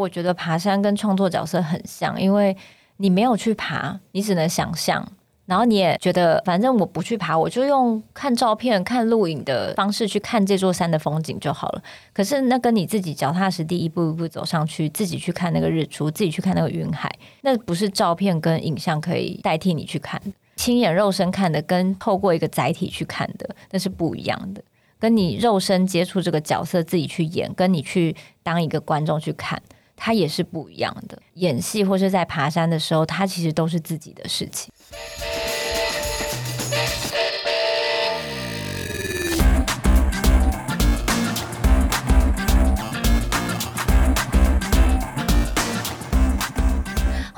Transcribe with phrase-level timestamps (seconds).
[0.00, 2.56] 我觉得爬山跟创作角色很像，因为
[2.98, 5.04] 你没有去爬，你只能想象，
[5.44, 11.82] 然后你也觉得反正我不去爬，我就用看照片、看录影的方式去看这座山的风景就好了。
[12.12, 20.22] 可是那跟你自己脚踏实地一步一步走上去，自己去看那个日出，自己去看那个云海，那不是照片跟影像可以代替你去看。
[20.54, 24.62] 亲眼肉身看的，跟透过一个载体去看的，那是不一样的。
[25.00, 29.60] 跟你肉身接触这个角色，自己去演，跟你去当一个观众去看。
[29.98, 31.20] 他也是不一样的。
[31.34, 34.72] 演戏或是在爬山的时候，他其实都是自己的事情。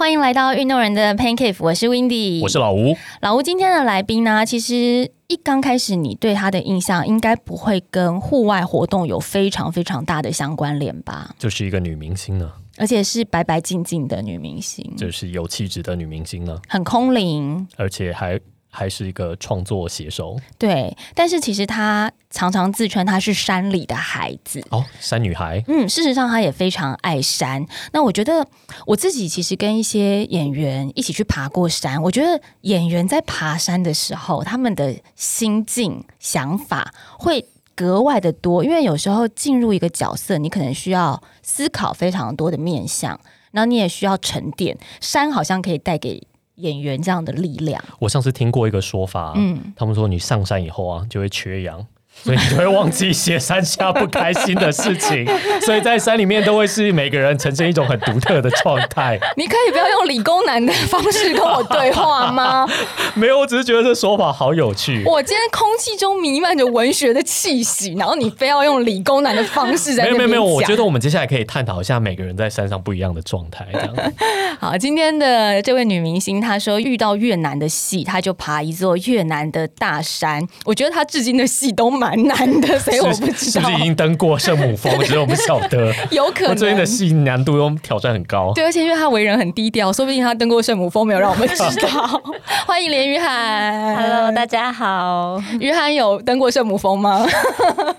[0.00, 2.96] 欢迎来到运动人的 Pancake，我是 w i n d y 我是老吴。
[3.20, 11.34] 老吴今天的来宾呢，其实一刚开始你对他的印象应该不会跟户外活动有非常非常大的相关联吧？
[11.38, 18.41] 就是一个女明星呢，而且是白白净净的女明星，就是有气质的女明星呢，很空灵，而且还。
[18.72, 25.62] 还是一个创作写手，对，但是其实他常常自称他是山里的孩子哦，山女孩。
[25.66, 27.66] 嗯，事实上他也非常爱山。
[27.92, 28.46] 那我觉得
[28.86, 43.18] 我自己其实跟一些演员一起去爬过山，我觉得演员在爬山的时候，他们的心境、想法会格外的多，因为有时候进入一个角色，你可能需要思考非常多的面向，
[43.50, 44.78] 然后你也需要沉淀。
[45.00, 46.22] 山好像可以带给。
[46.61, 51.86] 演员这样的力量，我上次听过一个说法，嗯，他们说你上山以后啊，就会缺氧。
[52.22, 55.26] 所以你就会忘记一些山下不开心的事情，
[55.62, 59.18] 所以在山里面都会是每个人呈现一种很独特的状态。
[59.36, 62.68] 你可以不要用理工男的方式跟我对话吗？
[63.14, 65.02] 没有，我只是觉得这说法好有趣。
[65.06, 73.66] 我今天空气中弥漫着文学的气息，然后你非要用理工男的方式在没有没有没有，我觉得我们接下来可以探讨一下每个人在山上不一样的状态。
[73.72, 74.12] 这样
[74.60, 80.46] 好，今天的这位女明星她说遇到越南的戏，她就爬一座越南的大山。
[80.64, 82.09] 我觉得她至今的戏都蛮。
[82.10, 85.93] 蛮难的， 所以我不知道是不是已经登过圣母峰，只是我不晓得。
[86.10, 88.53] 有可能最近的戏难度又挑战很高。
[88.53, 92.21] 对，而且因为他为人很低调，说不定他登过圣母峰，没有让我们知道。
[92.66, 95.41] 欢迎连于涵，Hello，大家好。
[95.60, 97.25] 于涵有登过圣母峰吗？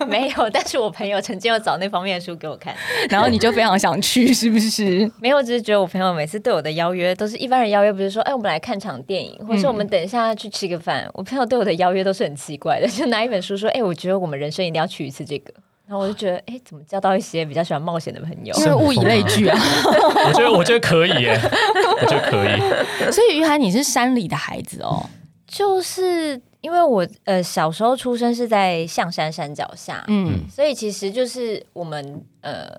[0.08, 2.74] 没有，但是我朋友曾经有找那方面的书给我看，
[3.10, 5.10] 然后你就非常想去，是不是？
[5.22, 11.08] 没有，只是觉得我朋友每次对我的邀约都是一般人邀约，不是说哎，我们来看场电影，或是我们等一下去吃个饭。
[11.14, 13.91] 我朋友对我的邀约都是很奇怪的，就拿一本书说，哎，我。
[13.94, 15.54] 觉得我们人生一定要去一次这个，
[15.88, 18.54] 然后我就觉得，哎，怎么交到一些比较喜欢冒险的朋友？
[18.56, 19.58] 是物以类聚啊！
[20.28, 21.40] 我觉得，我觉得可以，耶，
[22.02, 22.60] 我觉得可以。
[23.12, 25.06] 所以，于涵，你是山里的孩子哦。
[25.48, 32.74] 就是因为我呃小时候出生是在象山山脚下，嗯，所以其实就是我们呃，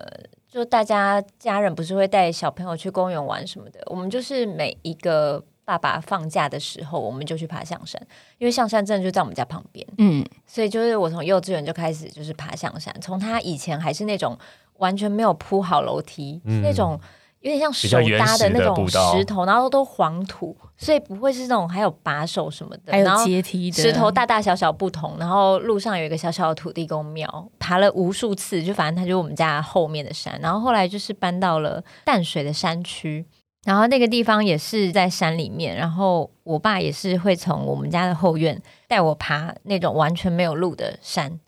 [0.51, 5.43] 就大家家人不是会带小朋友去公园玩什么的，我们就是每一个。
[5.65, 8.01] 爸爸放假的时候，我们就去爬象山，
[8.37, 9.85] 因为象山真的就在我们家旁边。
[9.97, 14.37] 嗯，所以就是我从幼稚园就开始就是爬象山，从他以前还是那种
[14.77, 16.99] 完全没有铺好楼梯，那种
[17.39, 23.81] 有点像手搭的那种石头，然后都黄土，所以不会是那种还有把手什么的，还有阶梯的。
[23.81, 33.25] 石头大大小小不同，然后路上有一个小小的土地公庙，爬了无数次，就反正它就是我们家后面的山，然后后来就是搬到了淡水的山区。
[33.63, 41.39] 然后那个地方也是在山里面，然后我爸也是会从我们家的后院带我爬那种完全没有路的山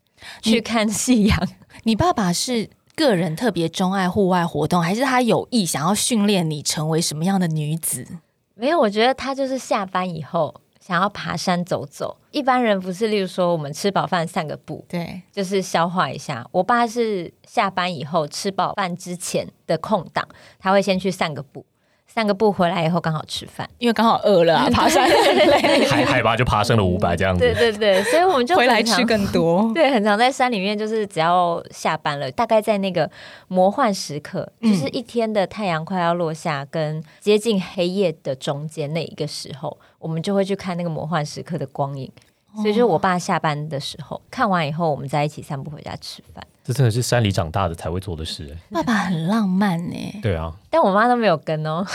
[0.42, 1.48] 去看夕阳。
[1.84, 8.08] 你爸爸是个人特别钟爱户外活动，还是他有意想要训练你成为什么样的女子？
[8.53, 12.18] 没有，我觉得他就是下班以后想要爬山走走。
[12.32, 16.47] 一般人不是，例如说我们吃饱饭散个步，对，就是消化一下。
[16.53, 20.26] 我爸是下班以后吃饱饭之前的空档，
[20.58, 21.66] 他会先去散个步。
[22.16, 25.06] 散个步回来以后刚好吃饭，因为刚好饿了， 爬山
[25.90, 27.42] 海海拔就爬升了五百这样子。
[27.42, 29.70] 对对对，所以我们就回来吃更多。
[29.76, 33.12] 对，很常在山里面，就是只要下班了，大概在那个
[33.50, 42.09] 魔幻时刻，就是一天的太阳快要落下跟接近黑夜的中间那一个时候，我们就会去看那个魔幻时刻的光影。
[42.56, 46.41] 所以就是我爸下班的时候看完以后，我们在一起散步回家吃饭。
[46.66, 48.58] 这真的是山里长大的才会做的事。
[48.72, 50.20] 爸爸很浪漫呢。
[50.23, 51.85] 对啊，但我妈都没有跟哦。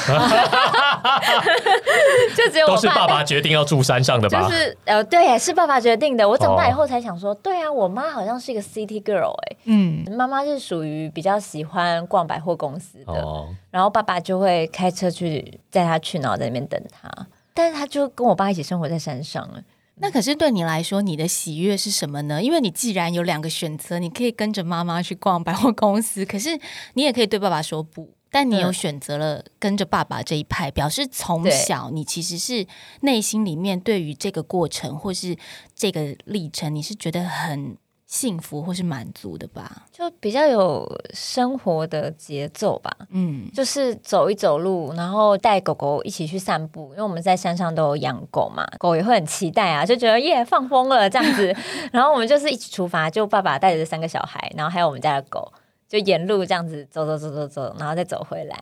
[2.36, 4.42] 就只有都是爸爸决定要住山上的吧？
[4.42, 6.28] 就是呃，对，是爸爸决定的。
[6.28, 9.56] 我长大以后才想说，对啊，我妈好像是一个 city girl 哎。
[9.64, 17.10] 嗯，妈妈是属于比较喜欢逛百货公司的，然后爸爸就会开车去载她去，然后在那边等她。
[17.52, 19.60] 但是她就跟我爸一起生活在山上了。
[20.00, 22.42] 那可是对你来说，你的喜悦是什么呢？
[22.42, 26.58] 因为你既然有两个选择，你可以跟着妈妈去逛百货公司，可是
[26.94, 28.14] 你也可以对爸爸说不。
[28.32, 32.64] 但你有选择了跟着爸爸这一派，表示从小你其实是
[33.00, 35.36] 内心里面对于这个过程或是
[35.74, 37.76] 这个历程，你是觉得很
[38.10, 39.84] 幸福或是满足的吧？
[39.92, 40.84] 就比较有
[41.14, 42.90] 生活的节奏吧。
[43.10, 51.54] 嗯，就是走一走路，然后带狗狗一起去散步，因为我们在山上都有养狗嘛，狗也会很期待啊，就觉得耶放风了这样子。
[51.92, 55.52] 然后我们就是一起出发，就爸爸带着三个小孩，然后还有我们家的狗。
[55.88, 58.56] 就沿路这样子走走走走走，然后再走回来。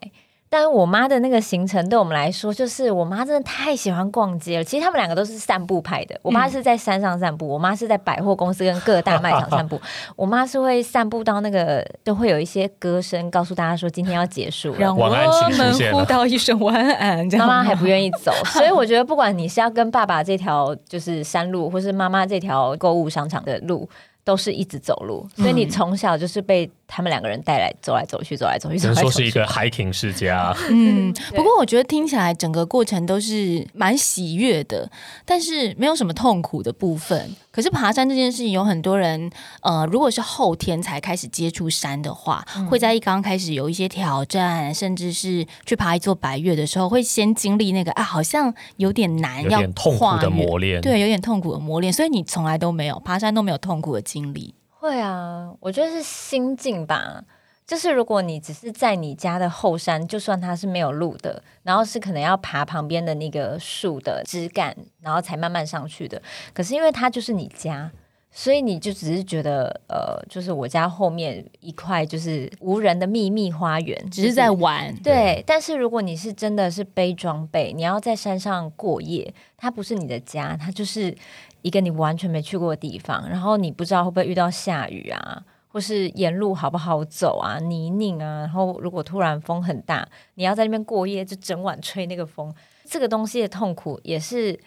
[0.51, 4.65] 但我妈的那个行程对我们来说，就是我妈真的太喜欢逛街了。
[4.65, 6.19] 其实他们两个都是散步派的。
[6.23, 9.81] 我妈是在山上散步，我妈是在百货公司跟各大卖场散步。
[10.17, 17.27] 我妈是会散步到那个，都会有一些歌声告诉大家说今天要结束了，让我们呼到一声晚安。
[17.37, 23.89] 妈妈还不愿意走， 所以我觉得不管你是要跟爸爸这条就是山路，或是妈妈这条购物商场的路。
[24.29, 28.79] 都是一直走路，所以你从小就是被他们两个人带来走来走去，走来走去。
[28.79, 30.55] 只能说是一个 hiking 世家。
[30.69, 34.91] 嗯，不过我觉得听起来整个过程都是蛮喜悦的，
[35.25, 37.35] 但是没有什么痛苦的部分。
[37.51, 39.31] 可是爬山这件事情，有很多人，
[39.63, 51.91] 呃，如果是后天才开始接触山的话，会在一刚开始有一些挑战，甚至是去爬一座白月的时候，会先经历那个啊，好像有点难，要痛苦的磨练，对，有点痛苦的磨练。
[51.91, 54.55] 所以你从来都没有爬山都没有痛苦的经历。
[54.71, 57.25] 会啊，我觉得是心境吧。
[57.67, 66.23] 就是如果你只是在你家的后山，就算它是没有路的，然后是可能要爬旁边的那个树的枝干，然后才慢慢上去的。
[66.55, 67.91] 可是因为它就是你家，
[68.31, 74.95] 所以你就只是觉得，呃，就是我家后面一块就是无人的秘密花园，只是在玩。
[75.03, 81.15] 对，但是如果你是真的是背装备，你要在山上过夜，它不是你的家，它就是
[81.63, 85.45] 一个你完全没去过的地方，然后你不知道会不会遇到下雨啊。
[85.71, 92.53] 或是沿路好不好走啊，泥泞啊，然后如果突然风很大，你要在那边过夜，就整晚吹那个风，
[92.87, 94.59] 这个东西的痛苦也是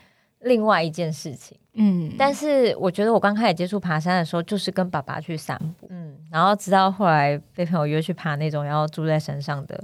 [0.41, 1.57] 另外一件事情。
[1.73, 9.83] 嗯，但是我觉得我刚开始接触爬山的时候，就是跟爸爸去散步，嗯，然后直到后来被朋友约去爬那种要住在山上的，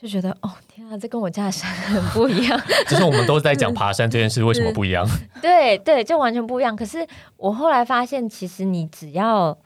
[0.00, 2.60] 就觉得哦天啊，这跟我家的山很不一样。
[2.88, 5.06] 就是我们都在讲爬山这件事，为什么不一样？
[5.40, 6.74] 对对，就完全不一样。
[6.76, 7.06] 可是
[7.36, 9.56] 我后来发现，其实你只要。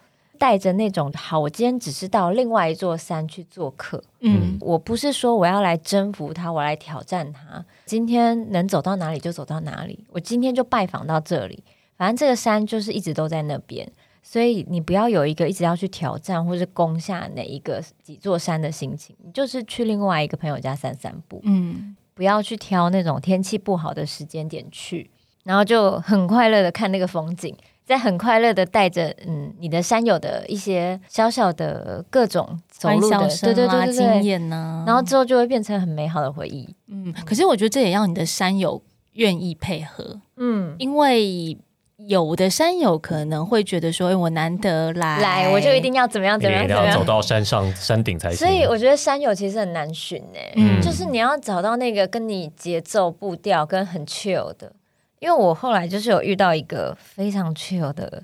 [0.41, 4.03] 带着那种好，我今天只是到另外一座山去做客。
[4.21, 7.63] 嗯，我不是说我要来征服它，我来挑战它。
[7.85, 10.03] 今天能走到哪里就走到哪里。
[10.09, 11.63] 我今天就拜访到这里，
[11.99, 13.87] 反正这个山就是一直都在那边。
[14.23, 21.41] 所以你不要有一个一直要去挑战或是攻下哪一个几座山的心情，你就是去另外一个朋友家散散步。
[21.45, 25.11] 嗯，不要去挑那种天气不好的时间点去，
[25.45, 27.57] 然后就很快乐的看那个风景。
[27.83, 36.73] 在很快乐的带着嗯你的山友的一些小小的各种走路的对对对经验呢，然后之后就会变成很美好的回忆。
[36.87, 38.81] 嗯，可是我觉得这也要你的山友
[39.15, 40.21] 愿意配合。
[40.37, 41.59] 嗯，因为
[42.07, 48.39] 有的山友可能会觉得说，我难得来，来我就一定要怎么样怎么样怎么样走到山上山顶才行。
[48.39, 54.73] 所以我觉得山友其实很难寻诶，嗯，就是你要找到那个跟你节奏步调跟很 chill 的。
[55.19, 58.23] 因为我后来就是有遇到一个非常 chill 的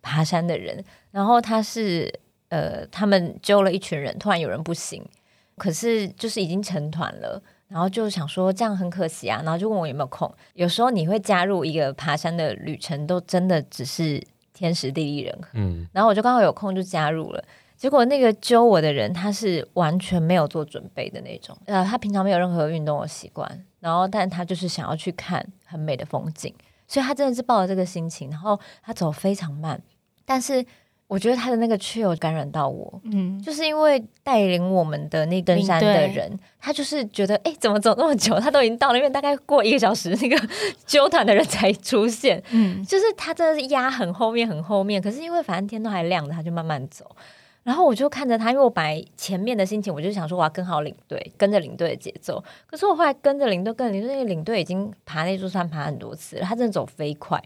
[0.00, 2.10] 爬山的人，然后他是
[2.48, 5.04] 呃，他们揪了一群人，突然有人不行，
[5.58, 10.30] 可是就是已经成团了，然后就想说这样很可惜啊，然后就问我有没有空。
[10.54, 14.20] 有时候你会加入一个爬山的旅程，都真的只是
[14.52, 17.42] 天时地利人和，嗯，然后我就刚好有空就加入了。
[17.76, 26.52] 结果那个揪我的人，他是完全没有做准备的那种，呃，他平常没有任何运动的习惯，然后但他就是想要去看很美的风景，
[26.86, 29.80] 所以他真的是抱着这个心情，然后他走非常慢，
[30.26, 30.62] 但是
[31.10, 38.38] 我觉得他的那个却有感染到我，嗯，就是因为带领我们的那登山的人，他就是觉得，哎，怎么走那么久？
[38.38, 40.48] 他都已经到那边，大概过一个小时，那个
[40.86, 47.04] 纠团的人才出现，嗯，就是他真的是压很后面，很后面，可是因为反正天都还亮着，他就慢慢走。
[47.62, 52.42] 然后我就看着他，因为我本来前面的心情，我就想说我要跟好领队，跟着领队的节奏。
[52.66, 57.40] 可是我后来跟着领队，跟着领队，那个领队已经爬那座山爬很多次了，他真的走飞快，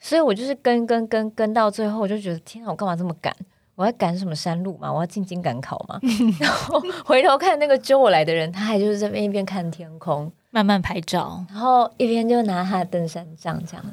[0.00, 3.32] 所以我就是跟跟跟跟到最后，我就觉得天啊，我干嘛这么赶？
[3.76, 4.92] 我要赶什么山路嘛？
[4.92, 6.00] 我要进京赶考嘛？
[6.40, 13.84] 然后回头看那个揪我来的人，他还就是这边一边看天空，慢慢拍照，然后一边就拿他的登山杖这样。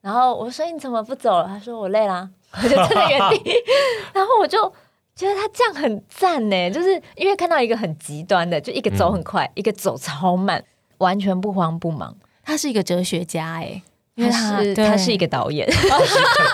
[0.00, 1.46] 然后我说你怎么不走了？
[1.46, 2.28] 他说我累啦，
[2.62, 3.52] 我就站在原地。
[4.12, 4.72] 然后我就。
[5.16, 10.64] 觉得他这样很赞呢，就是因为看到一个很极端的，就一个走很快，一个走超慢，
[10.96, 12.16] 完全不慌不忙。
[12.42, 13.82] 他是一个哲学家哎，
[14.20, 15.66] 因为他他是一个导演，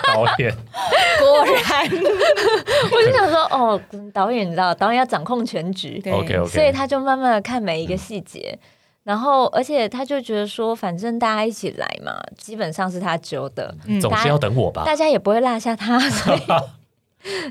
[0.07, 0.53] 导演，
[1.19, 1.83] 果然，
[2.91, 3.79] 我就想说，哦，
[4.13, 8.57] 导演你知道，导演要掌控全局，OK OK，所以他就慢慢的看每一个细节，
[9.03, 16.39] 然后而且他就觉得说，反正大家一起来嘛，基本上是他揪的，总是要等我吧，大家也不会落下他，所以。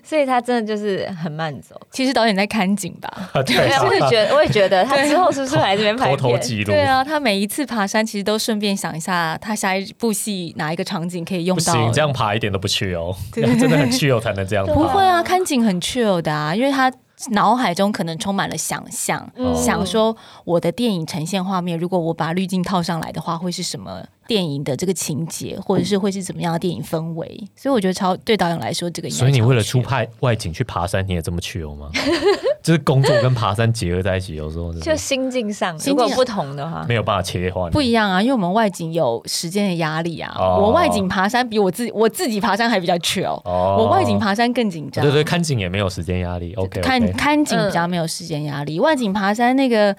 [0.05, 1.81] 所以他真的就是很慢走。
[1.91, 3.09] 其实导演在看景吧？
[3.45, 3.57] 对，
[3.87, 6.41] 我也觉得，我也觉得他之后是不是来这边拍片？
[6.41, 6.73] 记录。
[6.73, 11.73] 对啊，他每一次爬山其实都顺便想一下，他下一部戏哪一个场景可以用到。
[11.75, 14.65] 不行，这样爬一点都不去哦， 真的很去哦才能这样。
[14.67, 16.93] 不会啊，看景很去哦的啊，因为他。
[17.31, 20.15] 脑海中可能充满了想象，想说
[20.45, 27.43] 我的电影呈现画面，如果我把滤镜套上来的话，会是什么电影的这个情节，或者是会是怎么样的电影氛围？
[27.55, 31.91] 所以我觉得超对导演来说，这个所以你为了出派外景去爬山，你也这么去哦吗？
[32.63, 38.21] 就是工作跟爬山结合在一起，有时候就心境上如果不同的话，没有办法切换，不一样啊。
[38.21, 45.05] 因为我们外景有时间的压力啊，我外景爬山比我自己我自己爬山还比较缺哦，我外景爬山更紧张。
[45.05, 46.53] 对对，看景也没有时间压力。
[46.55, 46.97] OK，看。
[47.13, 49.95] 看景比较没有时间压力，外景爬山那个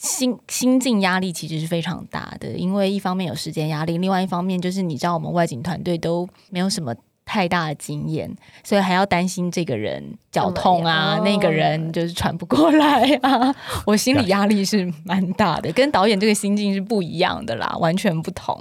[0.00, 6.94] 心心境压力其实是非常大的，因为一方面有时间压力，另外一方面就是你知道我们外景团队都没有什么
[7.26, 13.54] 太大的经验，所以还要担心这个人脚痛啊，那个人就是喘不过来啊，
[13.84, 18.58] 我心理压力是蛮大的，跟导演这个心境是不一样的啦，完全不同。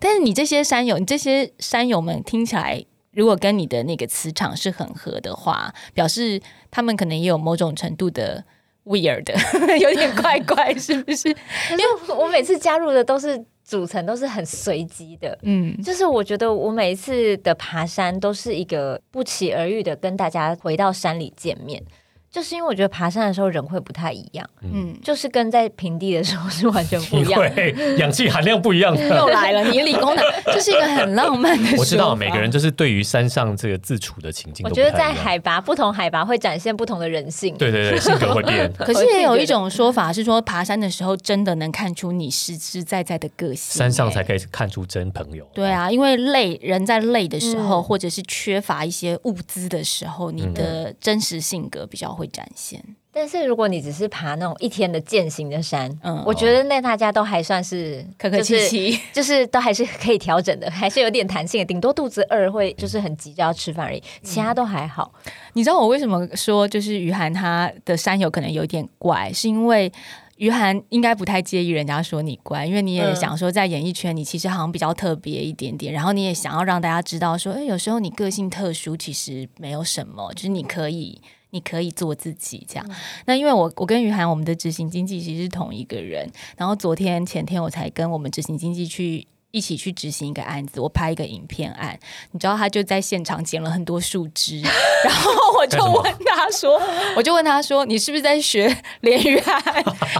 [0.00, 2.82] 但是你这些山友，你这些山友们听起来。
[3.12, 6.40] 如果跟你的那个磁场是很合的话，表示
[6.70, 8.44] 他们可能也有某种程度的
[8.88, 9.26] weird，
[9.78, 11.28] 有点怪怪，是不是？
[11.70, 21.82] 因为我每次加入的都是组成都是很随机的，嗯，就是我觉得我每一次的爬山都是一个不期而遇的，跟大家回到山里见面。
[22.30, 27.40] 就是因为我觉得爬山的时候人会不太一样，嗯，就是跟在平地的时候是完全不一样，
[27.96, 28.94] 氧气含量不一样。
[28.96, 31.76] 又来了，你理工的， 这是一个很浪漫的。
[31.78, 37.56] 我知道每个人就是对于山上这个自处的情境，我觉得在海拔不同海拔会展现不同的人性。
[37.56, 38.70] 对对对，性格会变。
[38.74, 45.48] 可是也有一种说法是说，爬山的时候真的能看出你实实在在的个性，山上才可以看出真朋友。
[45.54, 52.18] 对啊，因为累人在累的时候，或者是缺乏一些物资的时候，你的真实性格比较。
[52.18, 52.82] 会展现，
[53.12, 65.12] 但是如果你只是爬那种一天的践行的山，嗯，我觉得那大家都还算是 客客气气， 就是都还是可以调整的， 还是有点弹性的，顶多肚子饿会就是很急就要吃饭而已，其他都还好。
[65.54, 69.90] 你知道我为什么说就是于涵他的山友可能有点怪，是因为
[70.36, 81.20] 于涵应该不太介意人家说你怪，因为你也想说在演艺圈你其实好像比较特别一点点，然后你也想要让大家知道说，哎，有时候你个性特殊，其实没有什么，就是你可以。
[81.50, 82.90] 你可以做自己，这样。
[83.26, 86.30] 那因为我我跟于涵，我们的执行经济其实是同一个人。
[86.56, 89.26] 然后昨天前天我才跟我们执行经济去。
[89.50, 91.98] 一起去执行一个案子，我拍一个影片案，
[92.32, 94.60] 你知道他就在现场捡了很多树枝，
[95.02, 96.78] 然后我就问他说，
[97.16, 99.62] 我就问他说，你是不是在学连于涵？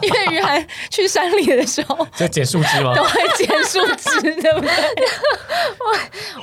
[0.01, 2.95] 因为于涵去山里的时候在捡树枝吗？
[2.97, 4.71] 都会捡树枝，对不对？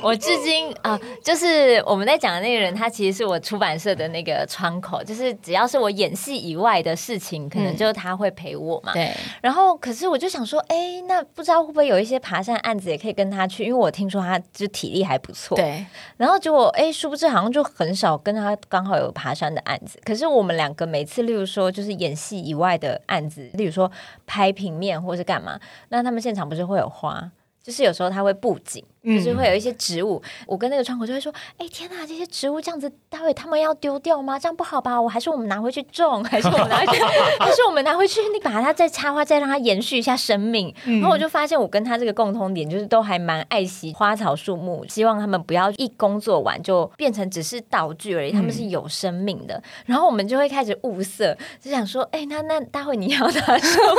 [0.10, 8.92] 我至今啊，就是我们在讲的那个人，他其实是我出版社的那个窗口，就是只要是我演戏以外的事情，可能就是他会陪我嘛。
[8.92, 9.12] 对。
[9.40, 12.76] 然后，可是我就想说，哎，那不知道会不会有一些爬山案？
[12.90, 15.56] 也可以跟他去，因为我听说他就体力还不错。
[15.56, 15.84] 对，
[16.16, 20.00] 然后结果哎，殊不知好像就很少跟他刚好有爬山的案子。
[20.04, 23.90] 可是我们两个每次，例如说就是演戏以外的案子，例如说
[24.26, 27.30] 拍平面或是干嘛，那他们现场不是会有花，
[27.62, 28.84] 就是有时候他会布景。
[29.06, 34.36] 就是会有一些植物，我跟那个窗口就会说：“哎，天哪，这些植物这样子，待会他们要丢掉吗？
[34.38, 35.00] 这样不好吧？
[35.00, 37.02] 我还是我们拿回去种，还是我们拿回去，
[37.38, 49.62] 还是我们拿回去，你把它再插花，再让它延续一下生命。”然后我就发现，我跟他这个共通点就是都还蛮爱惜花草树木，希望他们不要一工作完就变成只是道具而已，他们是有生命的。
[49.84, 53.94] 然后我们就会开始物色，就想说：“哎，那那待会你要拿什么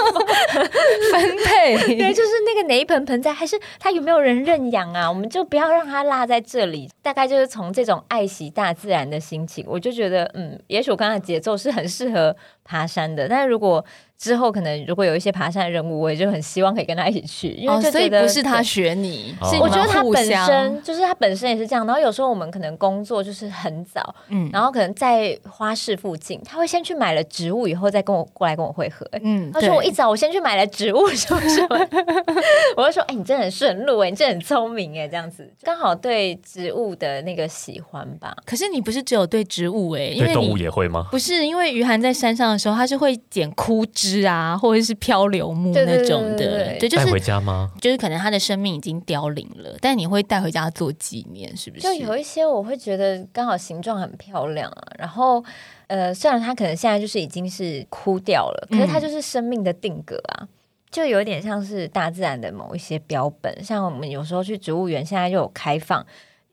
[1.11, 1.77] 分配？
[1.95, 6.89] 对，就是那个哪一盆盆栽，还是他有没有人认养啊？”啊，我们就不要让它落在这里。
[7.03, 13.27] 大概就是从这种爱惜大自然的心情，我就觉得，嗯，也许我刚才节奏是很适合爬山的。
[13.27, 13.83] 但是如果
[14.17, 21.86] 之后可能如果有一些爬山的任务，我也就很希望可以跟他一起去，因为所以不是他学你，是我觉得他本身就是他本身也是这样。
[21.86, 29.07] 然后有时候我们可能工作就是很早，嗯，然后可能在花市附近，他会先去买了植物，以后再跟我过来跟我会合。
[29.21, 31.77] 嗯，他说我一早我先去买了植物，什么什么，
[32.75, 38.36] 我就说，哎，你真的很顺路哎，你真的很聪明哎，这样子刚好对植物的那个喜欢吧。
[38.45, 41.05] 可是你不是只有对植物哎，对动物也会吗？
[41.12, 44.06] 不是，因为于涵在山上的时候，他是会捡枯枝。
[44.07, 47.71] 枝啊，或者是漂流木那种的，对，就是带回家吗？
[47.81, 51.83] 就是可能它的生命已经凋零了，但你会带回家做纪念，是不是？
[51.83, 55.43] 就有一些我会觉得刚好形状很漂亮啊，然后
[55.87, 60.47] 呃，虽然它可能现在就是已经是枯掉了，可是它就是生命的定格啊。
[60.89, 66.03] 就有点像是大自然的某一些标本，像我们有时候去植物园，现在就有开放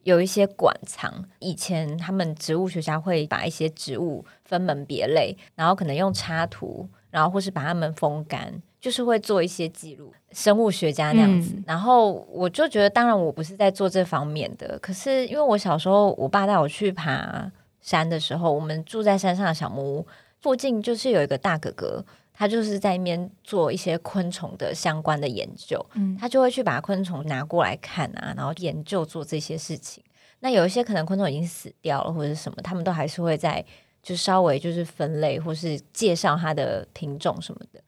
[0.02, 1.24] 有一些馆藏。
[1.38, 10.12] 以前他们植物学家会把一些植物分门别类，然后可能用插图，然后或是把它们风干，就是会做一些记录。
[10.32, 17.48] 生物学家那样子，然后我就觉得，当然我不是在做这方面的，可是因为我小时候我爸带我去爬
[17.80, 20.06] 山的时候，我们住在山上的小木屋
[20.40, 22.04] 附近，就是有一个大哥哥。
[22.36, 30.02] 他就是在那边做一些昆虫的相关的研究，嗯，他就会去把昆虫拿过来看啊，然后研究做这些事情。
[30.40, 33.64] 那有一些可能昆虫已经死掉了或者是什么，他们都还是会在
[34.04, 37.82] 就稍微就是分类或是介绍它的品种什么的。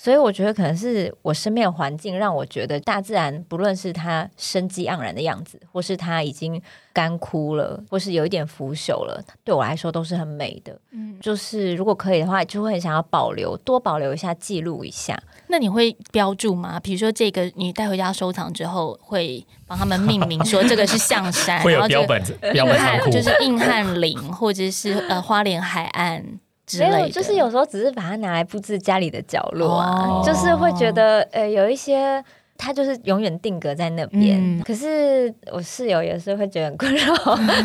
[0.00, 6.62] 所以我觉得可能是我身边的环境让我觉得大自然不论是它生机盎然的样子，或是它已经
[6.92, 10.78] 干枯了，或是有一点腐朽了，对我来说都是很美的。
[10.92, 15.20] 嗯，就是如果可以的话，就会很想要保留，多保留一下，记录一下。
[15.48, 16.78] 那你会标注吗？
[16.78, 26.38] 比如说这个你带回家收藏之后，会帮他们命名，说这个是象山， 会有标本，标本仓就是硬汉岭，或者是呃花莲海岸。
[26.78, 32.22] 没有，就是有时候只是把它拿来布置家里的角落啊，就是会觉得呃有一些
[32.56, 34.60] 它就是永远定格在那边。
[34.64, 37.14] 可是我室友也是会觉得很困扰，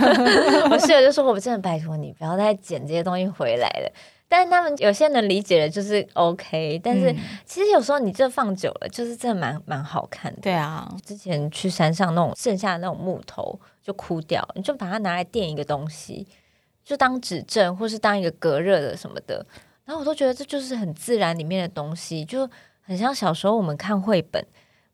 [0.71, 3.91] 我室友就说：“我真的拜托你不要再捡这些东西回来了。”
[4.29, 6.79] 但是他们有些能理解的，就是 OK。
[6.83, 7.13] 但是
[7.45, 10.41] 其实有时候你这放久了，就是真的蛮蛮好看的。
[10.41, 16.27] 对啊，之前去山上那种剩下的那种木头就枯掉，你就把它拿来垫一个东西。
[16.83, 19.45] 就当指正，或是当一个隔热的什么的，
[19.85, 22.49] 然后我都觉得这就是很自然里面的东西，就
[22.81, 24.45] 很像小时候我们看绘本，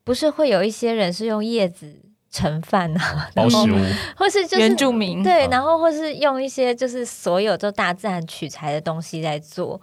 [0.04, 1.94] 不是会有一些人是用叶子
[2.30, 3.76] 盛饭啊，包食物，
[4.16, 9.80] 或是就是原住民对，然后或是用一些就是所有就大自然取材的东西在做。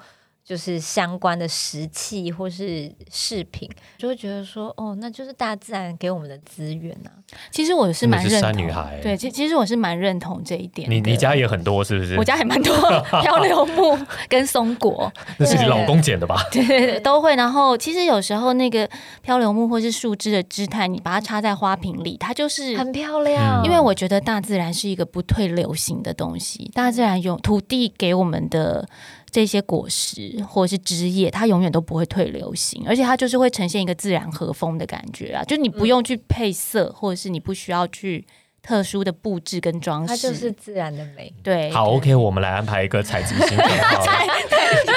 [0.47, 7.11] 就是相关的石器或是饰品，就会觉得说，哦，那就是大自然给我们的资源呐。
[7.51, 10.89] 其实我是蛮认同，女孩对，其其实我是蛮认同这一点。
[10.89, 12.15] 你你家也很多是不是？
[12.17, 12.73] 我家还蛮多
[13.21, 16.41] 漂流木跟松果，那是你老公捡的吧？
[16.49, 17.35] 对对对，都会。
[17.35, 18.89] 然后其实有时候那个
[19.21, 23.61] 漂流木或是树枝的姿态，你把它插在花瓶里，它就是很漂亮。
[23.65, 28.87] 因为我觉得大自然是一个不退流行的东西，大自然有土地给我们的。
[29.29, 35.43] 这些果实或者是枝叶，它永远都不会退流行，而且它就是会呈现一个自然和风的感觉啊！
[35.43, 38.25] 就你不用去配色，或者是你不需要去
[38.63, 41.31] 特殊的布置跟装饰，它就是自然的美。
[41.43, 43.67] 对，好，OK，我们来安排一个 采集行程，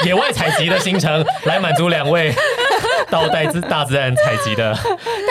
[0.05, 2.33] 野外采集的行程，来满足两位。
[3.11, 4.73] 到带自大自然采集的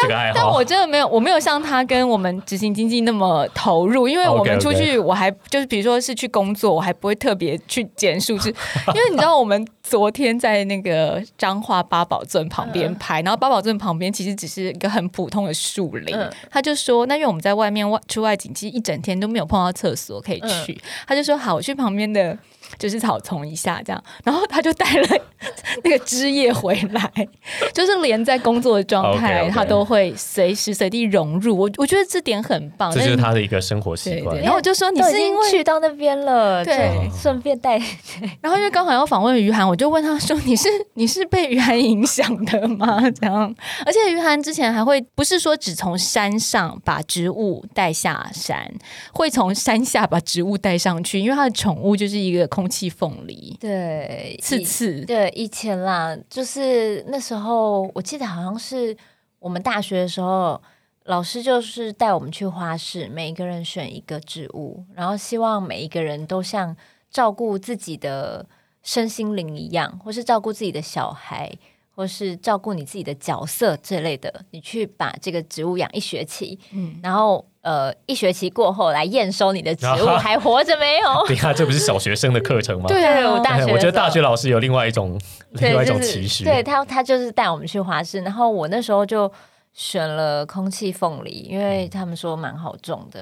[0.01, 8.49] 这个爱好，但我真的没有，我没有像他跟我们执行经济那么投入，因为我们出去，我还就是比如说是去工作，我还不会特别去捡树枝，
[8.93, 16.15] 因为你知道我们昨天在那个彰化八宝镇旁边拍，然后八宝镇旁边其实只是一个很普通的树林，
[16.49, 22.37] 他就说，那因为我们在外面外出外景，其实一整天都没有碰到厕所可以去，他就说好，我去旁边的。
[22.77, 25.07] 就是草丛一下这样，然后他就带了
[25.83, 27.11] 那个枝叶回来，
[27.73, 31.57] 就是连在工作的状态，他都会随时随地融入。
[31.57, 34.37] 我我觉得这点很棒，这就是他的一个生活习惯。
[34.41, 37.81] 然后我就说你是因为去到那边了，对，顺便带。
[38.41, 43.53] 然后因为刚好要访问于涵，我就问他说：“你是你是被于涵影响的吗？”这样，
[43.85, 48.71] 而且于涵之前还会不是说只从山上把植物带下山，
[49.13, 52.47] 会从山下把植物带上去，因为他的宠物就是一个。
[52.59, 58.95] 空气凤梨，对，刺刺，对，以前啦，就是那时候，我记得好像是
[59.39, 60.61] 我们大学的时候，
[61.05, 66.75] 老师就是带我们去花市，每一个人选一个植物，然后希望每一个人都像
[67.09, 68.45] 照顾自己的
[68.83, 71.49] 身心灵一样，或是照顾自己的小孩，
[71.95, 77.48] 或是照顾你自己的角色这类的，你去把这个植物养一学期，嗯，然后。
[77.61, 81.09] 呃，一学期过后来验收你的植物还活着没有？
[81.27, 82.85] 你看，这不是小学生的课程吗？
[82.87, 85.19] 对啊，我大学我觉得大学老师有另外一种
[85.51, 86.45] 另外一种期许。
[86.45, 89.29] 对他，他就是带我们去华师，然后我那时候就
[89.73, 93.21] 选了空气凤梨，因为他们说蛮好种的。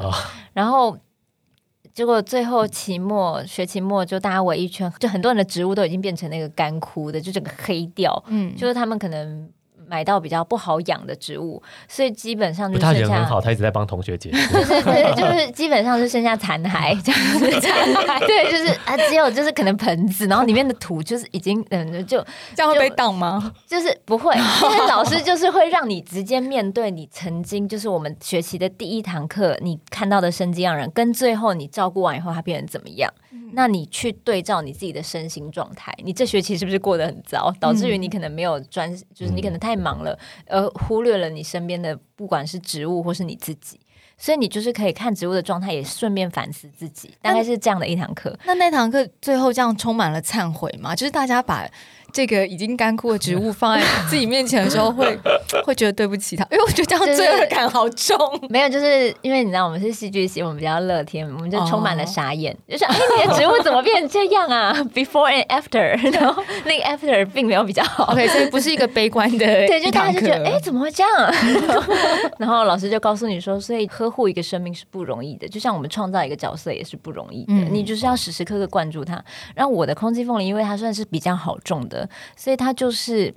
[0.53, 0.95] 然后
[1.93, 8.23] 结果最后期末学期末就大家围一圈，就很多人的植物都已经变成那个干枯的，就整个黑掉。
[8.27, 9.49] 嗯，就是他们可能。
[9.87, 17.49] 买到比较不好养的植物，所以基本上就他人很好，他一直在帮同学解释，就 是对，就是基本上是剩下残骸 这样子，
[18.27, 22.23] 对，就是啊，只有就是可能盆子，然后里面的土就是已经嗯，就
[22.55, 23.53] 这样会被挡吗？
[23.65, 33.11] 就是不会，因为老师就是会让你直接面对你曾经就是我们学习的第一堂课，你看到的生机让人，跟最后你照顾完以后它变成怎么样，
[33.53, 43.79] 那你去对照你自己的身心状态，你这学期是不是过得很糟，导致于你可能没有专，就是你可能太忙了，而忽略了你身边的不管是植物或是你自己。
[44.19, 48.35] 所以你就是可以看植物的状态，也顺便反思自己，大概是这样的一堂课。
[48.45, 50.95] 那那堂课最后这样充满了忏悔吗？
[50.95, 51.69] 就是大家把。
[52.11, 55.17] 这个已经干枯的植物 放在自己面前的时候，会
[55.65, 58.17] 会觉得对不起他，因为我觉得这样罪恶感好重。
[58.49, 69.45] 没有，就是因为你知道我们是戏剧系，我们比较乐天，我们就充满了傻眼，就是哎，你的植物怎么变成这样啊？Before and after，然后那个 after 并没有比较好，OK，所以不是一个悲观的。
[69.45, 71.11] 对，就大家就觉得哎，怎么会这样？
[72.39, 79.23] 然后老师就告诉你说，所以呵护一个生命是不容易的，就像我们创造一个角色也是不容易的，你就是要时时刻刻关注它。
[79.53, 82.06] 然后我的空气凤梨，因为它算是比较好种的。
[82.35, 83.33] 所以它就是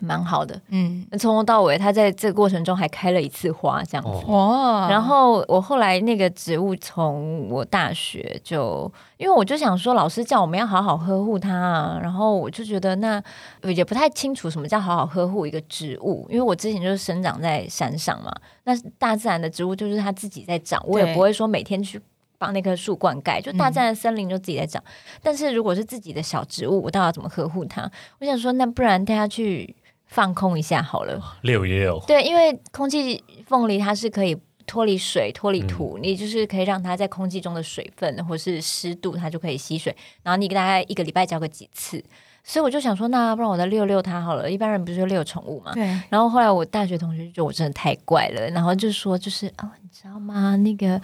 [0.00, 4.88] 蛮好的，嗯，从头到尾，它在这个过程中还开了一次花，这样子哦。
[4.90, 12.00] 然后我后来那个植物，从我大学就，因为我就想说，老师叫我们要好好呵护它啊。
[12.02, 13.22] 然后我就觉得那
[13.62, 18.34] 也不太清楚什么叫好好呵护一个植物，因为我之前就是生长在山上嘛，
[18.64, 22.00] 那大自然的植物就是它自己在长，我也不会说每天去。
[22.42, 24.82] 帮那棵树灌溉，就大自然的森林就自己在长。
[25.22, 27.88] 但是如果是自己的小植物，我到底要怎么呵护它？
[28.18, 29.76] 我想说，那不然带它去
[30.06, 32.02] 放空一下好了，溜一溜。
[32.04, 39.94] 对，因为空气凤梨它是可以脱离水、脱离土，你就是可以让它在空气中的水分或是湿度，它就可以吸水。
[40.24, 42.02] 然后你给大概一个礼拜浇个几次，
[42.42, 44.50] 所以我就想说，那不然我再遛遛它好了。
[44.50, 45.72] 一般人不是遛宠物嘛？
[45.74, 45.84] 对。
[46.08, 50.56] 然后后来我大学同学就觉得我真的太怪了，然后就说，就是哦，你知道吗？
[50.56, 51.00] 那个。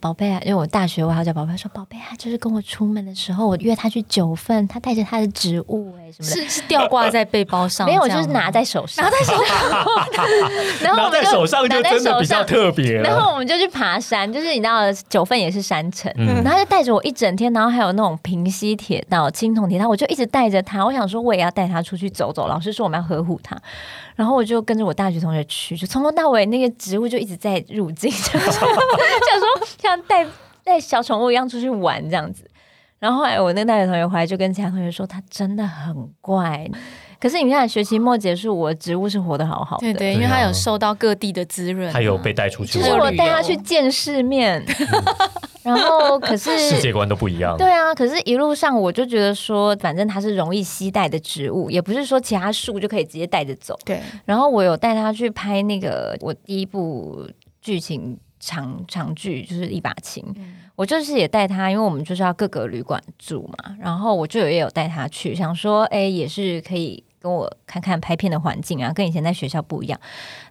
[0.00, 9.56] 宝贝啊，因为我大学我还要叫宝贝，说宝贝啊，就是跟我出门的时候，我约他去九份，他带着他的植物，哎，什么的，是是吊挂在背包上，没有，就是拿在手上，拿在手上，
[10.82, 13.00] 然后拿在手上就真的比较特别。
[13.00, 16.12] 然后我们就去爬山，就是你知道九份也是山城，
[16.44, 20.84] 然后就带着我一整天，然后还有那种平溪铁道、青铜铁道，我就一直带着他。
[20.84, 22.48] 我想说，我也要带他出去走走。
[22.48, 23.56] 老师说我们要呵护他。
[24.16, 29.46] 然后我就跟着我大学同学去，就从头到尾那个植物就一直在入境， 想说
[29.78, 30.26] 像带
[30.64, 32.50] 带小宠物一样出去玩这样子。
[32.98, 36.68] 然后后来我那个大学同学回来就跟其他同学说，他真的很怪。
[37.20, 44.64] 可是你看学期末结束，我的植物是活得好好的，对对，因为它有受到各地的滋润，它有被带出去，就是我带它去见世面。
[45.62, 47.56] 然后，可是世界观都不一样。
[47.58, 53.76] 对啊，可是一路上我就觉得说，反正它是容易携带的植物，也不是说其他树就可以直接带着走。
[53.84, 54.00] 对。
[54.24, 57.28] 然后我有带它去拍那个我第一部
[57.60, 60.24] 剧情长长剧，就是一把琴。
[60.76, 63.74] 我就是也带它，因为我们就是要各个旅馆住嘛。
[63.80, 70.00] 然后我就也有带它去，想说，哎，也是可以跟我看看拍片的环境啊，跟以前在学校不一样。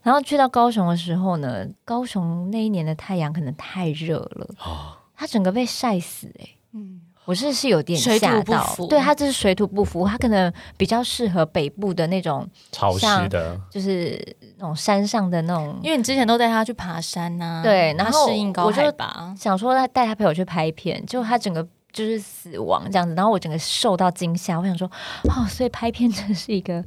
[0.03, 4.47] 然后去到高雄的时候呢，高雄那一年的太阳可能太热了。
[4.57, 4.99] 啊。
[5.17, 14.21] 它整个被晒死哎，嗯，我是是有点吓到，对，它这是水土不服，它可能比较适合北部的那种潮湿的，就是
[14.57, 24.87] 那种山上的那种，因为你之前都带他去爬山呐，对，然后适应高海拔，想说他带他陪我去拍片，就他整个就是死亡这样子，然后我整个受到惊吓，我想说，
[25.29, 26.83] 哦，所以拍片真是一个。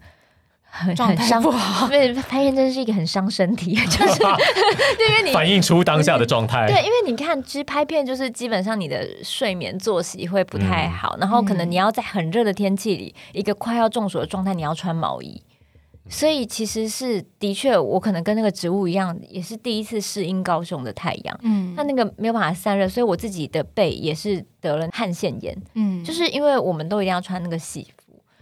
[0.70, 1.42] 很很伤，
[1.88, 4.22] 对，拍片真是一个很伤身体，就是
[5.00, 6.66] 因为你反映出当下的状态。
[6.66, 15.42] 对，因为你看，其实拍片就是基本上你的睡眠作息会不太好，然后可能你要在很热的天气里，一个快要中暑的状态，你要穿毛衣，
[16.08, 27.86] 所以其实是的确，我可能跟那个植物一样，也是第一次适应高雄的太阳，嗯，它那个没有办法散热，所以我自己的背也是得了汗腺炎，嗯，就是因为我们都一定要穿那个戏。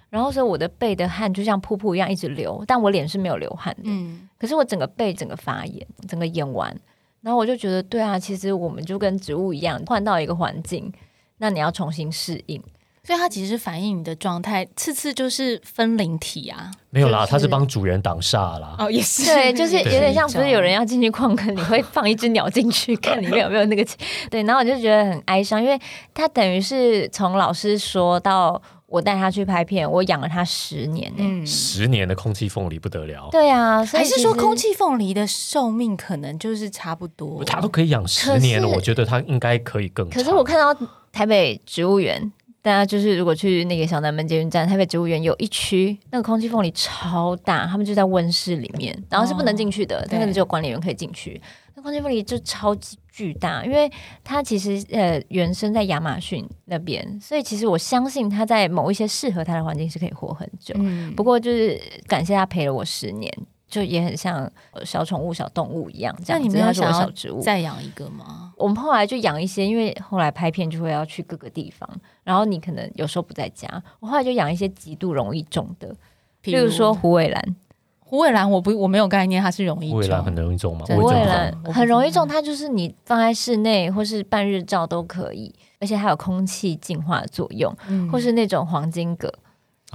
[0.09, 3.83] 然后，所以我的背的汗就像瀑布一样一直流，但我脸是没有流汗的。
[3.85, 6.74] 嗯，可是我整个背整个发炎，整个演完，
[7.20, 10.90] 然后我就觉得，对啊，其实我们就跟植物一样，换到一个环境，
[11.38, 12.62] 那你要重新适应。
[13.07, 16.71] 所以它其实反映你的状态，次次就是分灵体啊。
[16.90, 18.75] 没有啦，它是帮主人挡煞啦。
[18.79, 23.87] 哦，也是，对， 就是有点像，不是有人要进去矿坑，你会放一只鸟进去， 看里面有没有那个。
[24.29, 25.79] 对，然后我就觉得很哀伤，因为
[26.12, 28.61] 它等于是从老师说到。
[28.88, 31.45] 我带他去拍片，我养了他十年呢。
[31.45, 33.29] 十年的空气凤梨不得了。
[33.33, 37.42] 对啊，还是说空气凤梨的寿命可能就是差不多？
[37.42, 40.09] 它都可以养十年了，我觉得它应该可以更。
[40.09, 40.73] 可是我看到
[41.11, 42.33] 台北植物园。
[42.66, 51.40] 大家就是如果去那个小南门捷运站，台北植物园有一区，那个空气凤梨超大，他们就在温室里面，然后是不能进去的，但是只有管理员可以进去。
[51.76, 53.88] 那空气凤梨就超级巨大，因为
[54.24, 60.74] 它其实呃原生在亚马逊那边，所以其实我相信它在某一些适合它的环境是可以活很久。
[61.14, 63.33] 不过就是感谢它陪了我十年。
[63.68, 64.50] 就也很像
[64.85, 66.40] 小宠物、小动物一样，这样。
[66.40, 68.52] 那你们要想小植物再养一个吗？
[68.57, 71.88] 我们后来就养一些，因为后来拍片就会要去各个地方，
[72.22, 75.94] 然后你可能有时候不在家，我后来就养一些极度容易种的，
[76.40, 77.57] 比如说虎尾兰。
[77.98, 79.98] 虎尾兰我不我没有概念，它是容易种。
[79.98, 80.87] 虎尾兰很容易种吗？
[80.87, 87.76] 虎尾兰很容易种，它就是你放在室内或是半日照都可以，而且还有空气净化作用，
[88.12, 89.29] 或是那种黄金葛。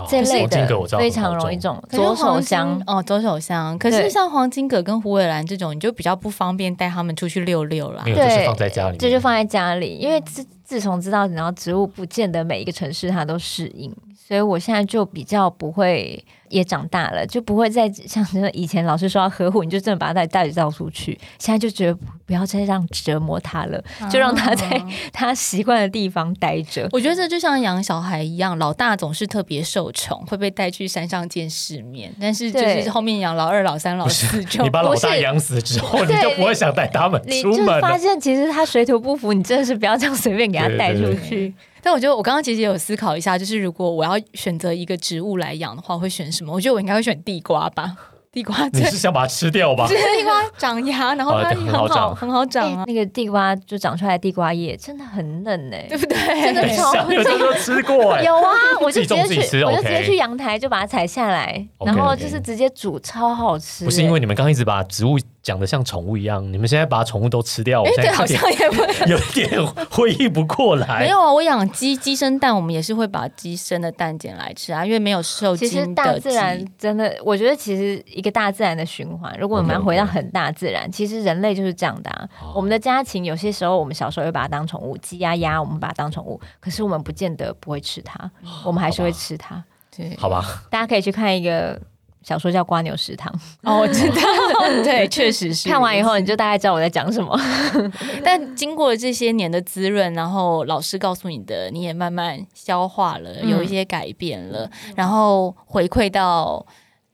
[0.09, 3.77] 这类的非常容易种，左手香哦，左手香。
[3.77, 8.03] 可是像黄金葛跟虎尾兰这种，你就比较不方便带他们出去溜溜了。
[8.05, 9.97] 对，放在家里，这就放在家里。
[9.97, 16.23] 因为自自从知道，然后植物不见得每一个城市它都适应，所以我现在就比较不会。
[16.51, 21.17] 也长大了，就不会再像以前老师说要呵护，你就真的把它带带着到处去。
[21.39, 26.87] 现在就觉得不要再让折磨他了，就让他在 他习惯的地方待着。
[26.91, 32.13] 我觉得这就像养小孩一样，老大总是特别受宠，会被带去山上见世面。
[32.19, 37.81] 但是就是后面养老二、老三、老四，就 你把老大养死之后， 你就不会想带他们出门。
[37.81, 41.53] 发现其实他水土不服，你真的是不要这样随便给他带出去。
[41.83, 46.40] 但我觉得我刚刚其实有思考一下，就是如果我要选择一个植物来养的话，会选什么？
[46.47, 47.95] 我觉得我应该会选地瓜吧。
[48.31, 49.85] 地瓜，你是想把它吃掉吧？
[49.91, 52.85] 地瓜长芽，然后它很好，很好长啊。
[52.87, 56.17] 那个地瓜就长出来地瓜叶，真的很嫩哎， 对不对？
[56.41, 57.17] 真的超嫩。
[57.17, 58.17] 有没有吃过？
[58.21, 63.83] 有啊，我就直接去，我就直接去阳台就把它采下来，然后就是直接煮，超好吃。
[63.83, 65.19] 不是因为你们刚一直把植物。
[65.43, 70.99] 讲的像宠物一样，你们现在把宠物都吃掉，哎，对，好像也不 有点回忆不过来。
[70.99, 79.35] 没有啊，我养鸡，鸡生蛋，我们也是会把鸡生的蛋捡来吃啊，因为没有受精的其实大自然真的，我觉得其实一个大自然的循环。
[79.39, 82.09] 如果我们要回到很大自然，其实人类就是这样的。
[82.11, 82.29] 啊。
[82.53, 88.29] 我们的家禽有些时候，我们小时候会把它当宠物，鸡鸭鸭，我们把它当宠物，可是我们不见得不会吃它，
[88.63, 89.63] 我们还是会吃它。
[89.95, 91.81] 对，好吧，大家可以去看一个。
[92.23, 94.21] 小说叫《瓜牛食堂》哦，我知道，
[94.83, 95.67] 对，确实是。
[95.67, 97.35] 看完以后，你就大概知道我在讲什么。
[98.23, 106.65] 但经过这些年的滋润，然后老师告诉你的，你也慢慢消化了，有一些改变了，然后回馈到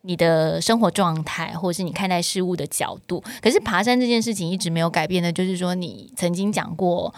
[0.02, 3.24] 你的生活状态，或者是你看待事物的角度。
[3.42, 7.14] 可是爬山这件事情一直没有改变的，就是说你曾经讲过。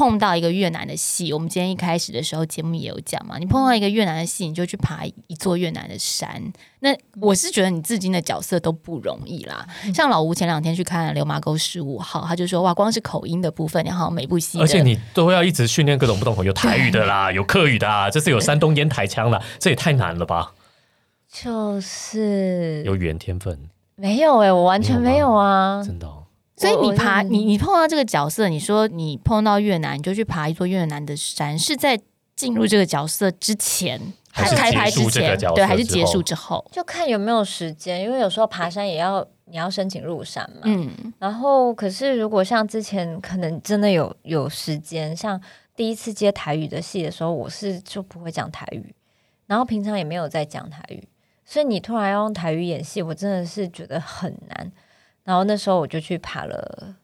[0.00, 3.36] 碰到一个越南的戏，我们今天一开始的时候节目也有讲嘛。
[3.36, 6.42] 你碰到一个越南的戏，你就去爬一座越南的山。
[6.78, 6.88] 那
[7.20, 9.66] 我是觉得你至今的角色都不容易啦。
[9.94, 20.54] 像老吴前两天去看《流麻沟十五号》，他就说哇，光是口音的部分，然后每部戏，而且你都要一直训练各种不同口，有台语的啦， 有客语的啊，这是有山东烟台腔了，这也太难了吧？
[21.30, 23.68] 就是有语言天分？
[23.96, 26.08] 没有哎，我完全没有啊，真的。
[26.60, 31.98] 所以你爬你你碰到这个角色，你说你碰到越南，你就去爬一座越南的山，是在
[32.36, 33.98] 进入这个角色之前，
[34.30, 35.38] 还是开拍之前？
[35.54, 36.62] 对，还是结束之后？
[36.70, 40.60] 就看有没有时间，因为有时候爬山也要你要申请入山嘛。
[40.64, 40.90] 嗯。
[41.18, 45.40] 然后，可是如果像之前可能真的有有时间，像
[45.74, 48.94] 第一次接台语的戏的时候，我是就不会讲台语，
[49.46, 51.08] 然后平常也没有在讲台语，
[51.46, 54.70] 所以你突然要用台语演戏，我真的是觉得很难。
[55.24, 56.96] 然后那时候我就去爬了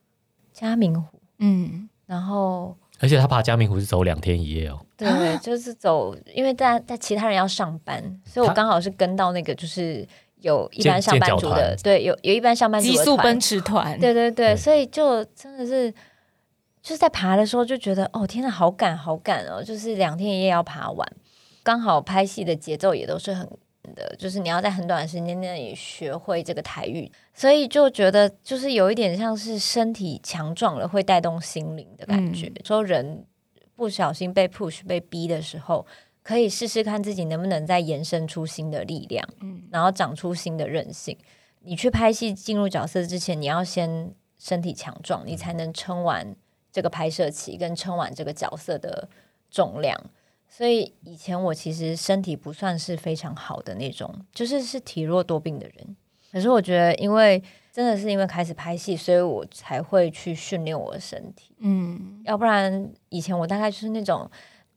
[0.53, 10.07] 嘉明湖，嗯，然后而且他爬嘉明湖是走两天一夜哦，对， 就是走，因为在在其他人要上班，所以我刚好是跟到那个就是
[10.41, 15.93] 有一般上班族的，对，有有一般上班族的速奔驰团，对对对，所以就真的是
[16.83, 21.07] 就是在爬的时候就觉得哦天呐，好赶好赶哦，就是两天一夜要爬完，
[21.63, 23.47] 刚好拍戏的节奏也都是很。
[23.95, 32.53] 的，就是你要在很短的时间内学会这个台语，所以就觉得就是有一点像是身体强壮了会带动心灵的感觉。
[32.65, 33.25] 说人
[33.75, 35.87] 不小心被 push 被逼的时候，
[36.23, 41.17] 可以试试看自己能不能再延伸出新的力量，嗯，然后长出新的韧性。
[41.61, 46.35] 你去拍戏进入角色之前，你要先身体强壮，你才能撑完
[46.71, 49.09] 这个拍摄期，跟撑完这个角色的
[49.51, 50.01] 重量。
[50.49, 55.97] 所以以前我其实身体不算是非常好的那种，就是是体弱多病的人。
[56.33, 61.55] 可是我觉得，因为真的是因为开始拍戏，所以我才会去训练我的身体。
[61.59, 64.29] 嗯，要不然以前我大概就是那种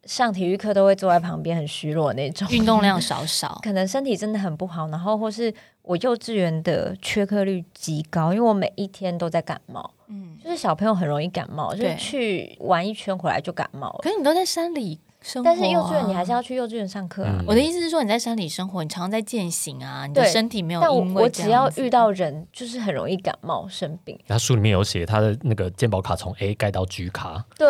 [0.05, 4.87] 上体育课都会坐在旁边很虚弱那种，运动量 少少，可能身体真的很不好。
[4.87, 9.91] 然后或是我幼稚园的缺课率极高，因为我每一天都在感冒。
[10.07, 13.99] 嗯，就是小朋友很容易感冒，就是去玩一圈回来就感冒了。
[14.01, 14.99] 可是你都在山里。
[15.43, 17.43] 但是幼稚园你还是要去幼稚园上课啊。
[17.45, 20.79] 我的意思是说，你在山里生活，你常常在践行啊，你的身体没有。
[20.79, 24.17] 但我我只要遇到人，就是很容易感冒生病。
[24.27, 27.67] 他书里面有写他的那个健保卡从 A 盖到 G 卡，对，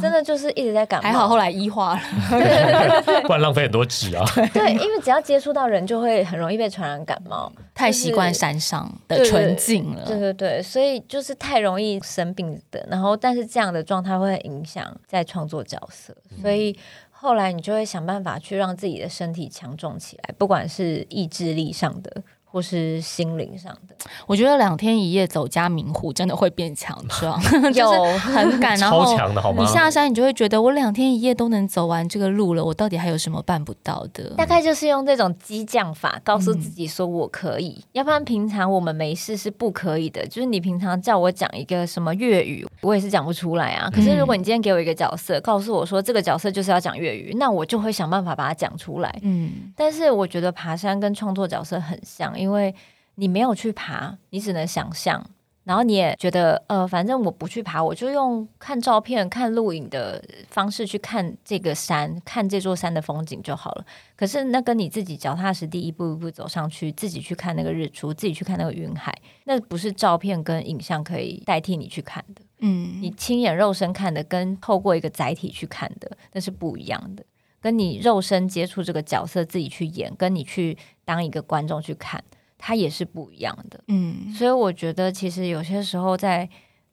[0.00, 1.08] 真的就是一直在感 冒。
[1.08, 2.00] 还好后来医化了
[3.22, 4.24] 不然浪费很多纸啊。
[4.52, 7.50] 对，因为只要接触到人，就会很容易被传染感冒。
[7.72, 12.86] 太习惯山上的纯净了，对对对，所以就是太容易生病的。
[12.90, 16.76] 然后，但是这样的状态会影响在创作角色，所以
[17.22, 22.22] 后来你就会想办法去让自己的身体强壮起来，不管是意志力上的。
[22.50, 23.94] 或是心灵上的，
[24.26, 27.40] 我觉得两天一夜走加明湖真的会变强壮，
[27.72, 29.62] 就是很赶，然后超强的好吗？
[29.62, 34.34] 你下山你就会觉得我两天一夜都能走完这个路了，我到底还有什么办不到的？
[34.36, 40.26] 大概就是用这种激将法告诉自己说我可以，要不然平常我们没事是不可以的。
[40.26, 43.88] 就是你平常叫我讲一个什么粤语，我也是讲不出来啊。
[43.94, 49.18] 可是如果你今天给我一个角色，告诉我说这个角色就是要讲粤语，那我就会想办法把它讲出来。
[49.22, 52.34] 嗯，但是我觉得爬山跟创作角色很像。
[52.40, 52.74] 因为
[53.16, 55.24] 你没有去爬，你只能想象，
[55.64, 63.84] 然后你也觉得，呃，反正我不去爬，我就用看照片、看录影的方式去看这个山，看这座山的风景就好了。
[64.16, 72.42] 可是那跟你自己脚踏实地一步一步走上去，自己去看那个日出，自己去看那个云海，那不是照片跟影像可以代替你去看的。
[72.60, 77.24] 嗯，你亲眼肉身看的，跟透过一个载体去看的，那是不一样的。
[77.62, 82.22] 跟你肉身接触这个角色，自己去演，跟你去当一个观众去看，
[82.62, 83.82] 它也是不一样的。
[83.88, 86.48] 嗯，所以我觉得其实有些时候在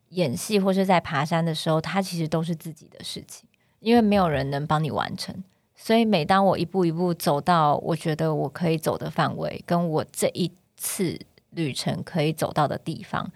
[0.09, 3.47] 演戏或是在爬山的时候，它其实都是自己的事情，
[3.81, 5.43] 因为没有人能帮你完成。
[5.75, 11.19] 所以每当我一步一步走到我觉得我可以走的范围，跟我这一次
[11.51, 13.29] 旅程可以走到的地方。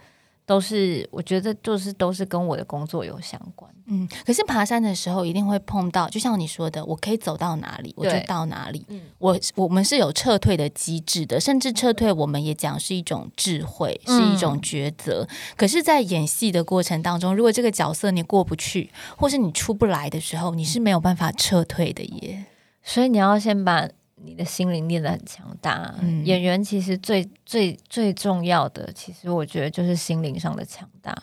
[0.52, 3.72] 都是我觉得就是都是跟我的工作有相关。
[3.86, 8.86] 嗯，可是爬山的时候一定会碰到，就像你说的，我可以走到哪里我就到哪里。
[8.90, 15.26] 嗯，我我们是有撤退的机制的，甚至撤退我们也讲是一种智慧，是一种抉择。
[15.56, 22.44] 可是，在演戏的过程当中，如果这个角色你过不去，或是你出不来的时候，你是没有办法撤退的耶。
[22.84, 23.88] 所以你要先把。
[24.24, 31.16] 你的心灵练得很强大，演员其实最最最重要的，其实我觉得就是心灵上的强大，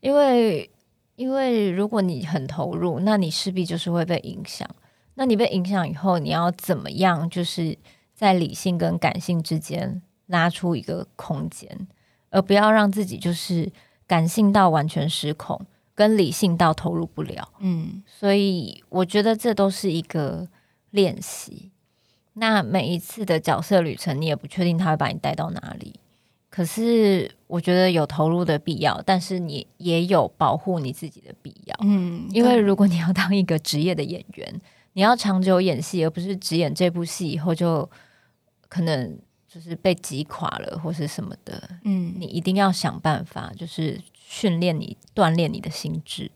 [0.00, 0.70] 因为
[1.16, 4.68] 因为如果你很投入，那你势必就是会被影响。
[5.14, 7.28] 那你被影响以后，你要怎么样？
[7.28, 7.76] 就是
[8.14, 11.88] 在理性跟感性之间拉出一个空间，
[12.30, 13.68] 而不要让自己就是
[14.06, 15.60] 感性到完全失控，
[15.94, 17.48] 跟理性到投入不了。
[17.58, 20.46] 嗯，所以我觉得这都是一个
[20.90, 21.72] 练习。
[22.38, 25.94] 那每一次的角色旅程，你也不确定他会把你带到哪里。
[26.50, 31.76] 可是我觉得有投入的必要，但是你也有保护你自己的必要。
[31.82, 34.60] 嗯，因为如果你要当一个职业的演员，
[34.94, 37.88] 你要长久演戏，而不是只演这部戏以后就
[38.68, 41.68] 可能就是被击垮了或是什么的。
[41.84, 46.30] 嗯，你一定要想办法，就是训练你、锻炼你的心智。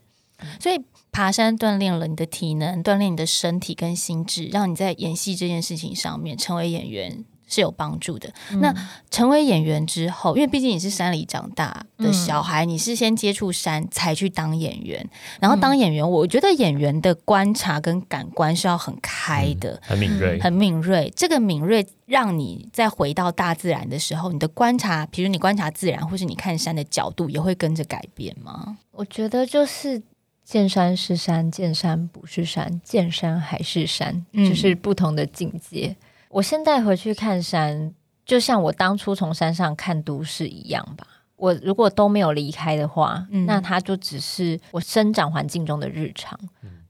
[0.60, 0.80] 所以。
[1.12, 8.32] 爬山锻炼了你的体能，锻炼你的身体跟心智，让你在演戏这件事情上面成为演员是有帮助的。
[8.60, 8.74] 那
[9.10, 15.06] 成为演员之后，因为毕竟你是山里长大的小孩，你是先接触山才去当演员，
[15.38, 21.12] 然后当演员，我觉得演员的观察跟感官是要很开的，很敏锐，很敏锐。
[21.14, 28.78] 这个敏锐让你再回到大自然的时候，你的观察，比如你观察自然，或是你看山的角度，也会跟着改变吗？
[28.92, 30.02] 我觉得就是。
[30.52, 35.96] 见山是山，见山不是山，见山还是山，就是不同的境界。
[36.28, 37.94] 我现在回去看山，
[38.26, 41.06] 就像我当初从山上看都市一样吧。
[41.36, 46.38] 我如果都没有离开的话，那它就只是我生长环境中的日常。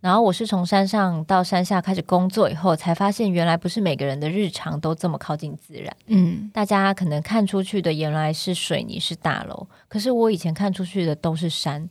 [0.00, 5.96] 然后我是从山上到山下开始工作以后，才发现原来不是每个人的日常都这么靠近自然。
[6.06, 11.88] 嗯，大家可能看出去的原来是水泥是大楼，可是我以前看出去的都是山，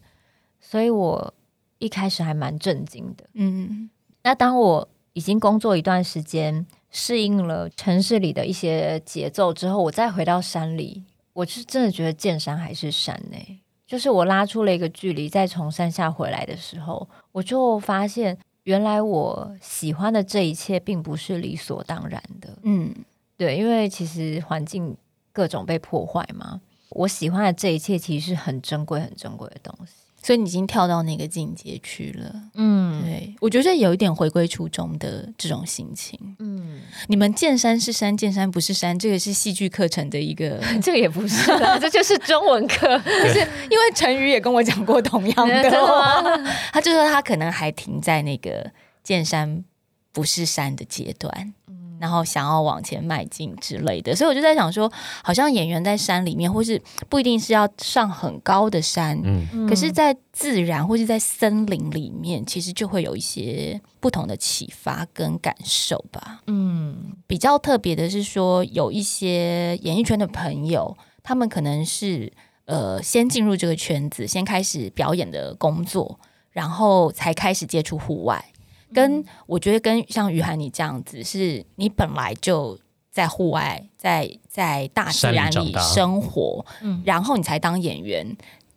[0.59, 1.33] 所以我。
[1.81, 3.89] 一开始还蛮震惊的，嗯，
[4.21, 13.59] 那当我已经工作一段时间，适应了城市里的一些节奏之后，我再回到山里，我是真的觉得见山还是山呢。
[13.87, 22.93] 就是我拉出了一个距离，再从山下回来的时候，我就发现原来我喜欢的这一切并不是理所当然的，嗯，
[23.35, 24.95] 对，因为其实环境
[25.33, 29.93] 各种被破坏嘛，我喜欢的这一切其实是很珍贵、很珍贵的东西。
[30.23, 41.47] 所以你已经跳到那个境界去了，嗯，对，我觉得有一点回归初衷的这种心情，嗯，你们见山是山，见山不是山，这个是戏剧课程的一个， 这个也不是，
[41.81, 43.39] 这就是中文课，就是
[43.69, 45.71] 因为陈宇也跟我讲过同样的，
[46.71, 48.71] 他就说他可能还停在那个
[49.03, 49.65] 见山
[50.11, 51.53] 不是山的阶段。
[52.01, 54.91] 然后想要往前迈进之类的，所以我就在想说，
[55.23, 66.41] 好像演员在山里面，或是不一定是要上很高的山，嗯，可是，在自然或是在森林里面，其实就会有一些不同的启发跟感受吧。
[66.47, 72.33] 嗯，比较特别的是说，有一些演艺圈的朋友，他们可能是
[72.65, 78.43] 呃，先进入这个圈子，先开始表演的工作，然后才开始接触户外。
[78.93, 82.77] 跟我觉得跟像于涵你这样子，是你本来就
[83.09, 88.25] 在户外，在在大自然里生活，嗯，然后你才当演员，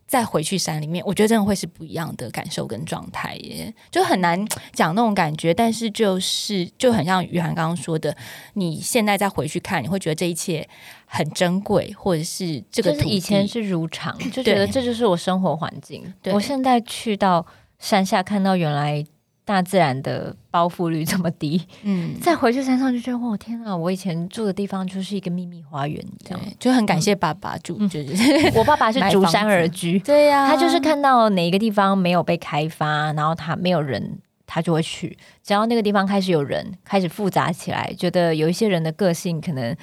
[0.09, 5.55] 再回去山里面，我觉得真的会是不一样的感受跟状态耶，就很难讲那种感觉。
[5.55, 8.17] 但是就是就很像于涵刚刚说的，
[8.55, 10.69] 你现在再回去看，你会觉得这一切
[11.07, 16.13] 很珍贵，或者是这个以前是如常，就觉得这就是我生活环境。
[16.33, 17.47] 我现在去到
[17.79, 19.05] 山下，看到原来。
[19.45, 23.77] 大自然的包覆率这么低，嗯， 再回去山上就觉得，哇，天啊！
[23.77, 27.77] 我以前住的地方就是一个秘密花园，这样就很感谢爸爸住。
[27.89, 35.17] 就是我爸爸是逐山而居，对呀，他就是看到哪一个地方没有被开发，然后他没有人，他就会去。
[35.43, 39.77] 只要那个地方开始有人，开始复杂起来，觉得有一些人的个性可能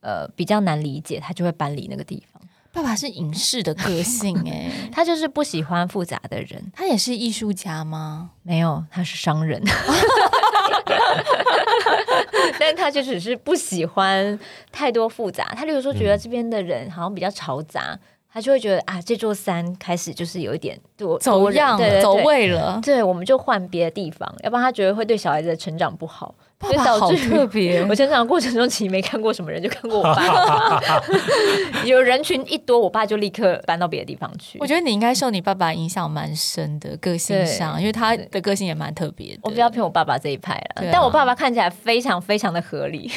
[0.00, 2.42] 呃比较难理解，他就会搬离那个地方。
[2.72, 6.72] 爸爸是隐士的个性哎， 他就是不喜欢复杂的人。
[6.74, 8.30] 他也是艺术家吗？
[8.42, 9.62] 没有，他是商人。
[12.60, 14.38] 但他就只是不喜欢
[14.70, 15.44] 太多复杂。
[15.56, 17.98] 他有时候觉得这边的人好像比较嘈杂，
[18.32, 22.80] 他就会觉得啊，这座山开始就是有一点多走样、走位了。
[22.82, 26.34] 对，我们就换别的地方，要不然他觉得会对小孩子的成长不好。
[26.58, 30.82] 爸爸好特别， 我成长过程中其实没看过什么人，就看过我爸。
[31.84, 34.58] 有人群一多，我爸就立刻搬到别的地方去。
[34.58, 39.38] 我觉得你应该受你爸爸影响蛮深的，个性上，因为他的个性也蛮特别的。
[39.42, 43.08] 我比较偏我爸爸这一派了，但我爸爸看起来非常非常的合理。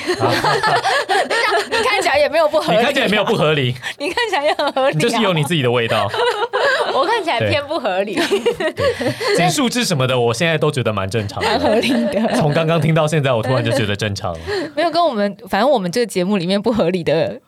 [1.72, 6.08] 你看起来也没有不合理，你看起来也没有不合理，你看起来也很合理，就是有你自己的味道。
[6.94, 8.20] 我看起来偏不合理，
[9.36, 12.36] 讲数字什么的，我现在都觉得蛮正常的，蛮合理的。
[12.36, 13.31] 从刚刚听到现在。
[13.36, 14.40] 我突然就觉得正常了，
[14.76, 17.42] 没有跟我们，反正我们这个节目里面不合理的。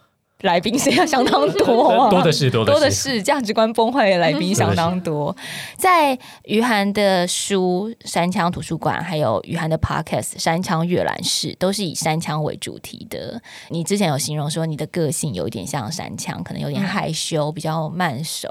[0.44, 5.34] 来宾是要相当多， 多的是多的是价值观崩坏的来宾相当多。
[5.78, 13.41] 在余涵的书《山枪图书馆》，还有余涵的 Podcast《山枪阅览室》，都是以山枪为主题的。
[13.70, 18.50] 你之前有形容说你的个性有一点像山枪，可能有点害羞，比较慢熟。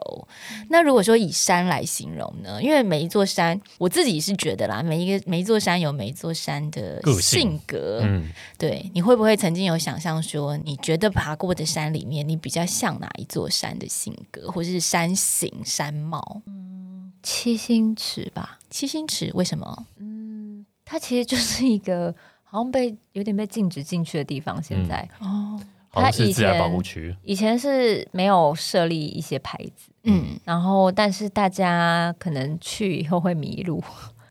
[0.70, 2.62] 那如果说以山来形容呢？
[2.62, 8.00] 因为每一座山，我自己是觉得啦，每一个每一座山有每一座山的性格。
[8.02, 11.81] 嗯，对，你会不会曾经有想象说，你觉得爬过的山？
[11.82, 16.42] 山里面，你比较像哪一座山的性格，或者是山形、山貌？
[16.46, 18.60] 嗯，七星池吧。
[18.70, 19.86] 七星池为什么？
[19.96, 22.14] 嗯，它其实就是一个
[22.44, 24.62] 好像被有点被禁止进去的地方。
[24.62, 25.60] 现在哦，
[25.90, 33.82] 它以前保护区以前是没有设立一些牌子，嗯，然后但是大家可能去以后会迷路。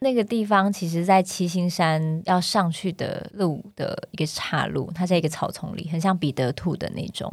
[0.03, 7.31] 那个地方其实，在七星山要上去的路的一个岔路，它在一个草丛里，很像彼得兔的那种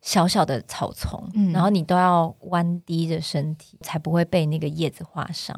[0.00, 5.54] 小小的草丛，然后你都要弯低着身体，才不会被那个叶子划伤。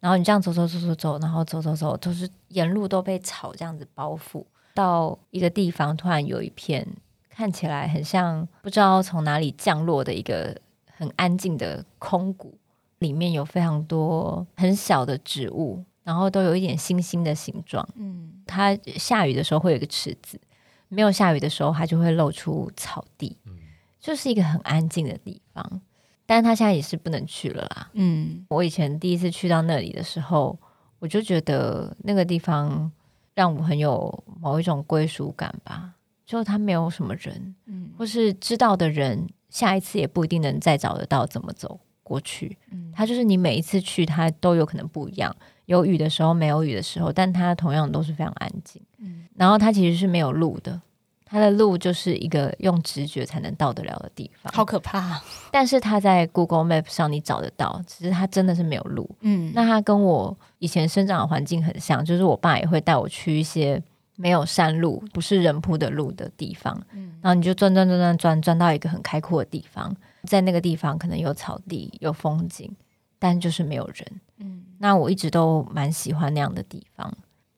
[0.00, 4.42] 然后你这样走走走走走，然后走走走，都是沿路都被草这样子包覆。
[4.72, 6.86] 到一个地方，突然有一片
[7.28, 10.58] 看起来很像不知道从哪里降落的一个
[10.96, 12.56] 很安静的空谷，
[13.00, 15.84] 里面有非常多很小的植物。
[16.08, 20.40] 然后都有一点星星的形状，嗯，它下雨的时候会有一个池子，
[20.88, 23.52] 没有下雨的时候它就会露出草地，嗯，
[24.00, 25.82] 就是一个很安静的地方。
[26.24, 30.58] 但是它现在也是不能去了啦，嗯，我以前第一次去到那里的时候，
[30.98, 32.90] 我就觉得那个地方
[33.34, 35.92] 让我很有某一种归属感吧，
[36.24, 45.36] 就它没有什么人，嗯，或是知道的人，下一次也不一定能再找得到怎么走过去，嗯，它就是你每一次去，它都有可能不一样。
[45.68, 48.80] 有雨的时候，没有雨的时候，但它同样都是非常安静。
[48.96, 50.80] 嗯，然后它其实是没有路的，
[51.26, 55.22] 它的路就是一个用直觉才能到得了的地方，好可怕。
[55.52, 59.08] 但是它在 Google Map 上你找得到，只是它真的是没有路。
[59.20, 63.80] 嗯，那它跟我以前生长的环境很像，就是我爸也会带我去一些
[64.16, 66.74] 没有山路、不是人铺的路的地方。
[66.92, 69.94] 嗯，然后你就转转转转转转到一个很开阔的地方，
[70.24, 72.74] 在那个地方可能有草地、有风景，
[73.18, 74.20] 但就是没有人。
[74.38, 74.64] 嗯。
[74.78, 77.12] 那我一直都蛮喜欢那样的地方，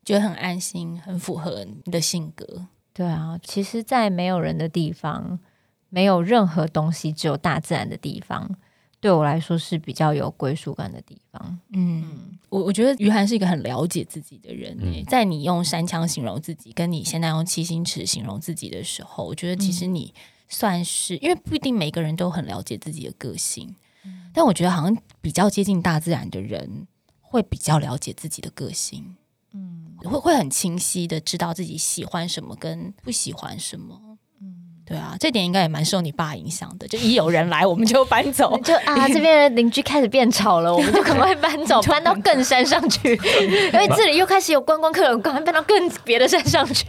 [0.04, 2.66] 觉得很安心，很符合你的性格。
[2.92, 5.38] 对啊，其实，在没有人的地方，
[5.90, 8.50] 没有任何东西，只有大自然的地方，
[9.00, 11.58] 对我来说是比较有归属感的地方。
[11.72, 14.76] 嗯，我我觉得于涵是一个很了解自己的人。
[15.06, 20.12] 在你用山枪形容自己，跟你现在用七星尺形容自己的时候，我觉得其实你
[20.48, 23.74] 算是，因为不一定每个人都很了解自己的个性，
[24.32, 26.86] 但我觉得好像比较接近大自然的人，
[27.20, 29.16] 会比较了解自己的个性。
[29.52, 34.00] 嗯，会会很清晰的知道自己喜欢什么跟不喜欢什么。
[34.40, 34.56] 嗯
[34.86, 36.88] 对啊，这点应该也蛮受你爸影响的。
[36.88, 38.58] 就一有人来，我们就搬走。
[38.62, 43.10] 就啊， 这边的邻居开始变吵了，我们就赶快搬走， 搬到更山上去。
[43.72, 46.86] 因为这里又开始有观光客了，赶快搬到更别的山上去。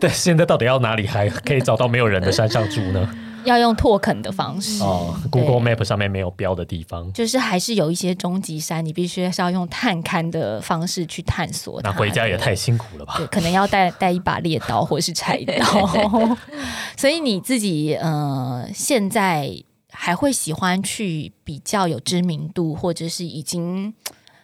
[0.00, 3.08] 对，现在到底要哪里还可以找到没有人的山上住呢？
[3.46, 11.80] 要用拓垦的方式哦，Google Map 上面没有标的地方，就是还是有一些终极山，你必须是要用探勘的方式去探索。
[11.82, 13.14] 那回家也太辛苦了吧？
[13.16, 16.36] 对，可能要带带一把猎刀或是柴刀。
[16.96, 19.50] 所以你自己呃，现在
[19.90, 23.94] 还会喜欢去比较有知名度，或者是已经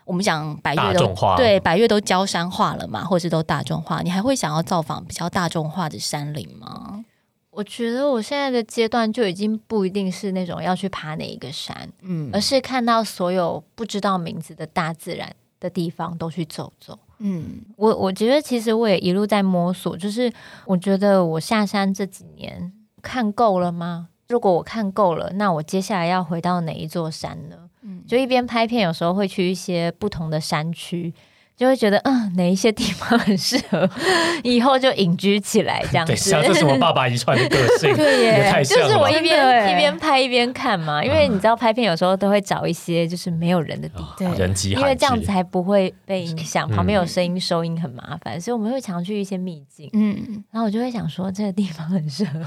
[0.04, 7.04] 我们讲百越都对百越都焦山化了嘛，或者都大众化，你还会想要造访比较大众化的山林吗？
[7.52, 15.30] 我觉得我现在的阶段就已经不一定是那种要去爬哪一个山，嗯，而是看到所有不知道名字的大自然
[15.60, 20.32] 的地方都去走走，嗯，我我觉得其实我也一路在摸索，就是
[20.64, 22.72] 我觉得我下山这几年
[23.02, 24.08] 看够了吗？
[24.28, 27.68] 如果我看够了，那我接下来要回到哪一座山呢？
[27.82, 31.12] 嗯，就一边拍片，有时候会去一些不同的山区。
[31.56, 33.88] 就会觉得，嗯，哪一些地方很适合
[34.42, 36.16] 以后就隐居起来这样子。
[36.16, 49.88] 像这是我爸爸遗传的个性， 对耶，就是我一边一边拍一边看嘛，因为你知道拍片有时候都会找一些就是没有人的地方，人迹因为这样子才不会被影响，旁边有声音收音很麻烦，所以我们会常去一些秘境。
[49.92, 52.40] 嗯，然后我就会想说，这个地方很适合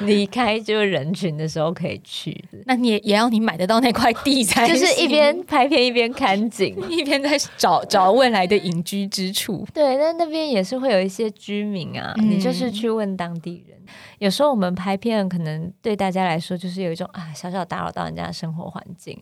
[0.00, 2.44] 离开就是人群的时候可以去。
[2.66, 8.54] 那你也要你买得到那块地才，就是一边拍片一边看景， 一边在找找未来的。
[8.64, 12.14] 隐居之处，对，但那边也是会有一些居民啊。
[12.16, 13.78] 你就是去问当地人，
[14.18, 19.20] 有时候我们拍片，可能对大家来说就是有一种啊，小小打扰到人家的生活环境。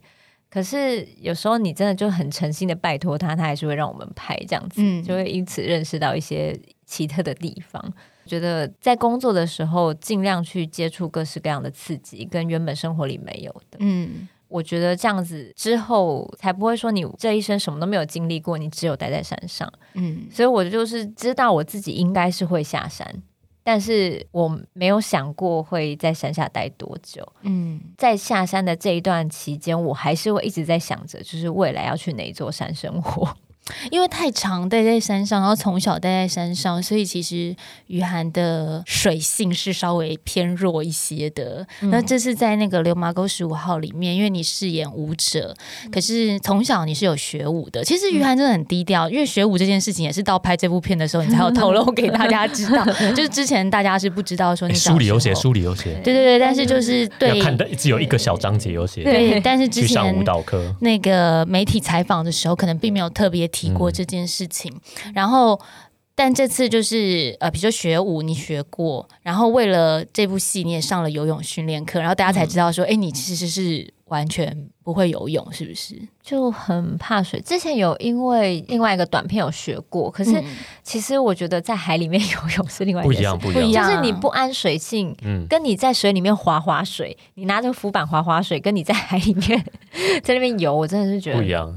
[0.49, 7.83] 可是有时候你真的就很诚心的拜托他，他还是会让我们拍这样子，就会因此认识到一些奇特的地方。
[8.27, 13.79] 觉得在工作的时候，尽量去接触各式各样的刺激，跟原本生活里没有的。
[13.81, 14.29] 嗯。
[14.53, 19.73] 我觉得这样子之后才不会说你这一生什么都没有经历过，你只有待在山上。
[19.95, 23.23] 嗯，所以我就是知道我自己应该是会下山，
[23.65, 27.27] 但是我没有想过会在山下待多久。
[27.43, 33.35] 嗯，在下山的这一段期间，我还是会一直在想着，就是未来要去哪一座山生活。
[33.91, 37.55] 因为太长待在山上，然后从小待在山上，所以其实
[37.87, 41.65] 雨涵的水性是稍微偏弱一些的。
[41.83, 45.55] 那这是在那个《流麻沟十五号》里面，因为你饰演舞者，
[45.93, 47.85] 可是从小你是有学舞的。
[47.85, 52.85] 其实雨涵真的很低调，因为学舞这件事情也是到拍这部片的时候，你才有透露给大家知道。
[53.15, 55.95] 就是之前大家是不知道说你书里有写，书里有写。
[56.03, 59.05] 对对对，但是就是对看的只有一个小章节有写。
[59.05, 63.49] 对，但是之前舞蹈课那个媒体采访的时候，可能并没有特别。
[63.53, 64.73] 提过这件事情，
[65.15, 65.61] 然后，
[66.15, 75.97] 但这次就是呃，比如说学舞你学过，然后为了这部戏你也上了游泳训练课，然后大家才知道说，哎，你其实是完全不会游泳，是不是？
[76.23, 77.41] 就很怕水。
[77.41, 80.43] 之前有因为另外一个短片有学过，可是
[80.83, 89.65] 其实我觉得在海里面游泳是另外不一样，不一样，就是你不安水性，嗯，跟你在水里面划划水，你拿着浮板划划水，跟你在海里面
[90.23, 91.77] 在那边游，我真的是觉得不一样。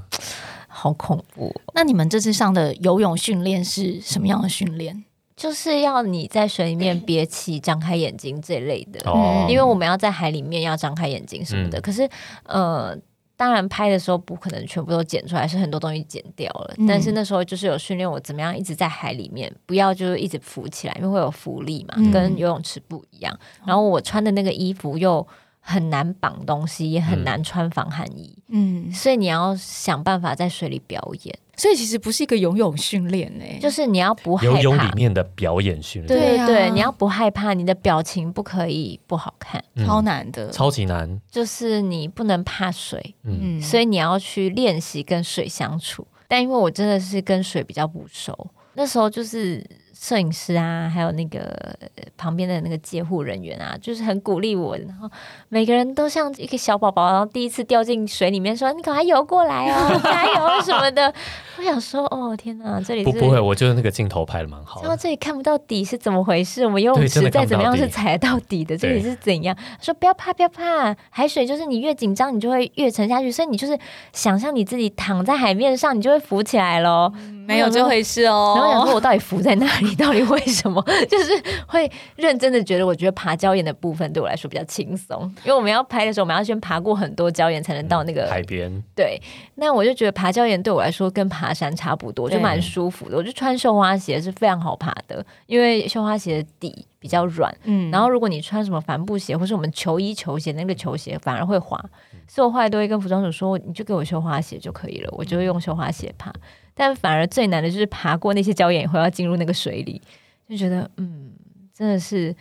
[0.86, 1.52] 好恐怖！
[1.74, 5.04] 那你们这次上的游泳训练是什么样的训练？
[5.36, 9.00] 就是要你在水里面憋气、张开眼睛这类的。
[9.10, 11.82] 哦，因为我们要在海里面要张开眼睛什么的。
[11.82, 12.08] 可是，
[12.44, 12.96] 呃，
[13.36, 16.76] 当然拍的时候不可能全部都剪出来，是很多东西剪掉了。
[16.88, 23.36] 但是那时候就是有训练我怎么样一直在海里面，不要就是一直浮起来，因为会有浮力嘛，跟游泳池不一样。
[23.66, 25.28] 然后我穿的那个衣服又。
[25.68, 31.36] 很难绑东西，也很难穿防寒衣，嗯，所以你要想办法在水里表演。
[31.58, 34.54] 所以其实不是一个游泳训练呢，就是你要不害怕。
[34.54, 36.08] 游泳里面的表演训练。
[36.08, 41.20] 对对，你要不害怕，你的表情不可以不好看，超难的，超级难。
[41.32, 46.06] 就是你不能怕水，嗯，所以你要去练习跟水相处。
[46.28, 49.66] 但因为我真的是跟水比较不熟，那时候就是。
[49.98, 51.76] 摄影师啊，还有那个
[52.18, 55.10] 旁边的那个接护人员啊，就是很鼓励我，然后
[55.50, 61.14] 每个人都像一个小宝宝，然后第一次掉进水里面，说你赶快游过来哦， 加油什么的。
[61.58, 64.82] 我想说，哦天哪，这里不不会，我觉得那个镜头拍的蛮好。
[64.82, 66.66] 然后这里看不到底是怎么回事？
[66.66, 69.56] 我们游泳池再怎么样是踩到底的，这里是怎样？
[69.82, 73.80] 说不要怕，不要怕，海水就是你越紧张，你就会越沉下去，所以你就是
[74.12, 77.12] 想象你自己躺在海面上，你就会浮起来喽。
[77.48, 78.54] 没有这回事哦。
[78.58, 79.85] 然后想说，我到底浮在哪里？
[79.96, 80.84] 到底为什么？
[81.10, 81.32] 就是
[81.68, 88.72] 会认真的觉得，我觉得爬礁岩的部分对我来说比较轻松，因为我们要拍的时候，我们要先爬过很多礁岩才能到那个海边。
[88.96, 89.22] 对，
[89.56, 93.18] 那我就觉得爬礁岩对我来说跟爬山差不多，就蛮舒服的。
[93.18, 97.56] 我就穿绣花鞋是非常好爬的，因为绣花鞋的底比较软。
[97.66, 101.80] 嗯，然后如果你穿什么帆布鞋或是我们球衣球鞋，那个球鞋反而会滑，
[102.28, 106.34] 所以我后来都会跟服装组说，你就给我绣花鞋就可以了，我就会用绣花鞋爬。
[106.74, 110.02] 但反而最难的就是爬过那些礁岩以后要进入那个水里，
[110.50, 111.32] 就觉得嗯，
[111.72, 112.36] 真的是。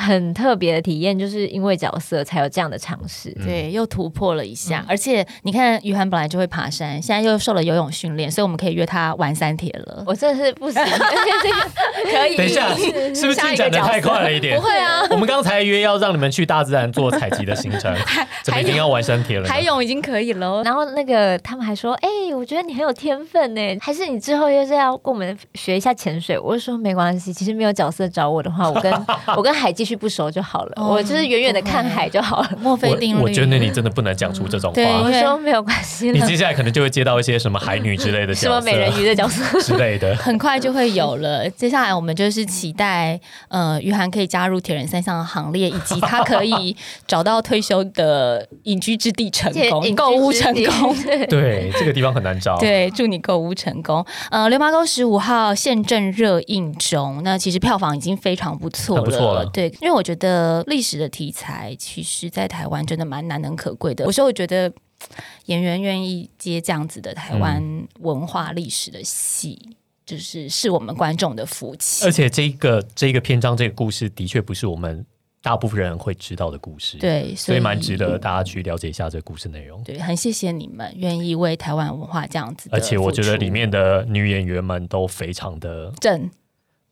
[0.00, 4.84] 很特别的体验，就是因为角色才有这样的尝试，对，又突破了一下。
[4.88, 10.04] 而且你看，于涵本来就会爬山，现在又受了游泳训练，所以我们可以约他玩三铁了。
[10.06, 10.80] 我真的是不行，
[12.10, 12.36] 可以。
[12.36, 14.56] 等一下，是不是进展的太快了一点？
[14.56, 17.92] 不会啊，我们刚才约要让你们去大自然做采集的行程，
[18.44, 19.48] 怎么已经要玩山铁了？
[19.48, 20.62] 海泳已经可以了。
[20.62, 26.38] 然后那个他们还说，哎，我觉得你很有天分呢，还是你之后又是要跟我们学一下潜水？
[26.38, 30.72] 我就说没关系，其实没有角色找我的话，我跟 我跟海继续不熟就好了。
[30.76, 32.50] 我就是远远的看海就好了。
[32.60, 34.82] 墨菲定律，我觉得你真的不能讲出这种话。
[35.02, 41.48] 我说没有关系，你接下来可能就会接到一些什么海女之类的 角色，什么美人鱼的角色 之类的，很快就会有了。
[41.50, 43.18] 接下来我们就是期待，
[43.48, 46.76] 呃，于涵可以加入铁人三项的行列，以及他可以
[47.06, 50.96] 找到退休的隐居之地，成功购物成功。
[51.28, 52.58] 对，这个地方很难找。
[52.58, 54.04] 对，祝你购物成功。
[54.30, 59.46] 呃，流麻沟十五号现正热映中，那其实票房已经非常不错不错了。
[59.46, 60.38] 对，因为我觉得。
[60.66, 64.04] 历史的题材，其实，在台湾真的蛮难能可贵的。
[64.04, 64.70] 有时候我觉得，
[65.46, 67.62] 演员愿意接这样子的台湾
[68.00, 69.58] 文化历史的戏，
[70.04, 72.04] 就是是我们观众的福气。
[72.04, 75.04] 而且，这个这个篇章，这个故事，的确不是我们
[75.42, 76.98] 大部分人会知道的故事。
[76.98, 79.82] 对，所以蛮值得大家去了解一下这个故事内容。
[79.84, 82.68] 对，很谢谢你们愿意为台湾文化这样子。
[82.72, 86.30] 而且，我觉得里面的女演员们都非常的正。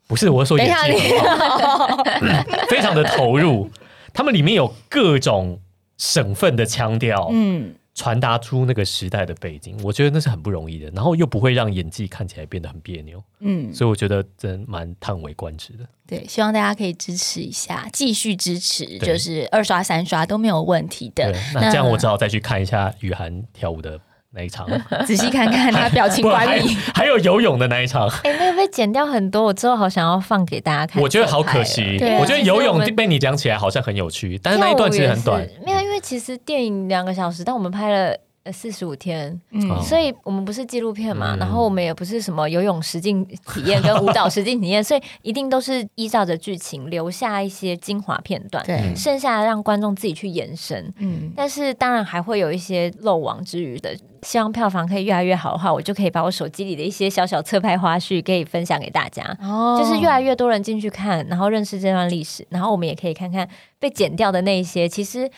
[0.09, 0.93] 不是，我说演技
[2.71, 3.69] 非常的投入，
[4.15, 5.61] 他们里面有各种
[5.99, 15.85] 省份的腔调，嗯，传达出那个时代的背景，我觉得那是很不容易的，然后又不会让演技看起来变得很别扭，嗯，所以我觉得真蛮叹为观止的。
[16.07, 21.35] 对，希望大家可以支持一下，继续支持，就是二刷三刷都没有问题的。
[21.53, 24.01] 那这样我只好再去看一下雨涵跳舞的。
[24.37, 24.69] 那一场，
[25.07, 28.07] 仔细看看他表情管理，还有游泳的那一场。
[28.23, 31.03] 哎，那个被剪掉很多，我之后好想要放给大家看。
[31.03, 35.41] 我觉得好可惜，我觉得游泳被你讲起来好像很有趣，但是那一段其实很短。
[35.65, 38.17] 没有，因为其实电影两个小时，但我们拍了。
[38.53, 65.31] 四十五天，嗯，所以我们不是纪录片嘛，然后我们也不是什么游泳实境体验跟舞蹈实境体验， 所以一定都是依照着剧情留下一些精华片段，对，剩下的让观众自己去延伸，嗯，但是当然还会有一些漏网之鱼的，希望票房可以越来越好的话，我就可以把我手机里的一些小小侧拍花絮可以分享给大家，哦，就是越来越多人进去看，然后认识这段历史，然后我们也可以看看被剪掉的那一些，其实。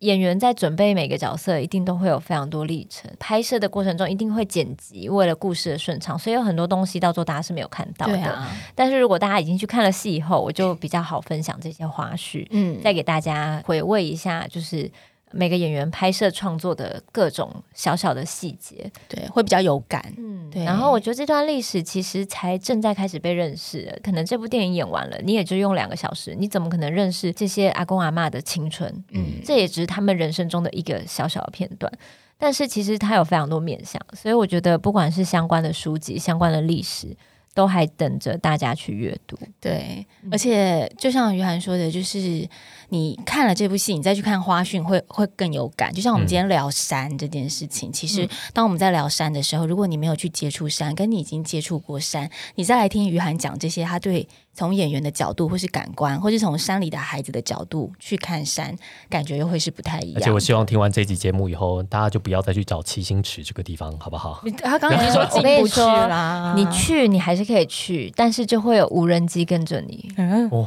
[0.00, 3.10] 演员在准备每个角色，一定都会有非常多历程。
[3.18, 8.38] 拍摄的过程中，一定会剪辑，为了故事的顺畅，所以有很多东西到最后大家是没有看到的。
[8.74, 14.90] 但是如果大家已经去看了戏以后，我就比较好分享这些花絮，嗯，再给大家回味一下，就是。
[15.30, 20.02] 每个演员拍摄创作的各种小小的细节，对，会比较有感。
[20.16, 20.64] 嗯，对。
[20.64, 28.92] 然后我觉得这段历史其实才正在开始被认识，可能这部电影演完了，你也就用两个小时，你怎么可能认识这些阿公阿妈的青春？
[29.10, 31.92] 嗯，这也只是他们人生中的一个小小的片段。
[32.38, 37.16] 但是其实它有非常多面向，所以我觉得不管是相关的书籍、相关的历史。
[37.58, 39.36] 都还等着大家去阅读。
[39.60, 42.48] 对，而且就像于涵说的，就是
[42.90, 45.92] 你看了这部戏，你再去看花絮，会会更有感。
[45.92, 54.28] 就像我们今天聊山这件事情，其实当我们在聊山的时候，如果你没有去接触山，跟你已经接触过山，你再来听于涵讲这些，他对。
[54.54, 58.76] 从演员的角度，或是感官，或是从山里的孩子的角度去看山，
[59.08, 60.14] 感觉又会是不太一样。
[60.16, 64.42] 而且我希望听完这集节目以后，大家就不要再去找七星池这个地方，好不好？
[64.60, 70.08] 他刚刚已经说进不去啦，你去你还是可以去，但是就会有无人机跟着你，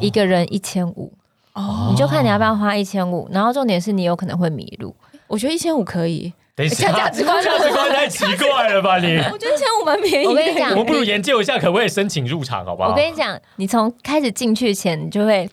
[0.02, 1.14] 一个人一千五，
[1.54, 3.30] 哦，你就看你要不要花一千五。
[3.32, 4.96] 然后重点是你有可能会迷路。
[5.28, 6.34] 我觉得一千五可以。
[6.54, 7.42] 等一下，价值观
[7.90, 8.98] 太奇怪了吧？
[9.00, 10.28] 你我觉得一千五蛮便宜。
[10.28, 12.90] 我跟你讲，我们不如研究一下，可不可以申请入场，好不好？
[12.90, 15.50] 我跟你讲，你从开始进去前，你就会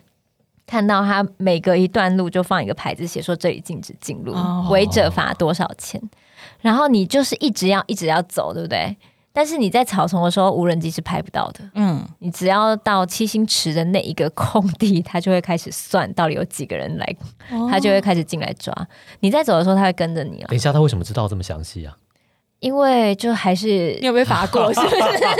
[0.66, 4.34] 看到他每隔一段路就放一个牌子，写说这里禁止进入，
[4.70, 6.02] 违者罚多少钱。
[6.60, 8.96] 然后你就是一直要一直要走，对不对？
[9.38, 11.60] 但是你在草丛的时候，无人机是拍不到的。
[11.74, 17.16] 嗯，你只要到七星池的那一个空地，它就会开始算到底有几个人来，
[17.70, 18.74] 它就会开始进来抓。
[19.20, 21.96] 你在走的时候，它会跟着你等一下，他为什么知道这么详细啊？
[22.58, 24.96] 因为就还是你有被罚过，是不是？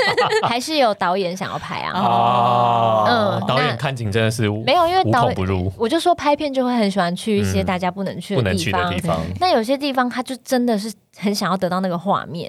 [0.46, 2.00] 还是有导演想要拍啊？
[2.00, 5.72] 哦，嗯，导演看景真的是没有，因为无孔不入。
[5.76, 8.70] 我就说拍片就会很喜欢去一些大家不能去的地
[9.00, 9.20] 方。
[9.40, 12.48] 那有些地方他就真的是很想要得到那个画面。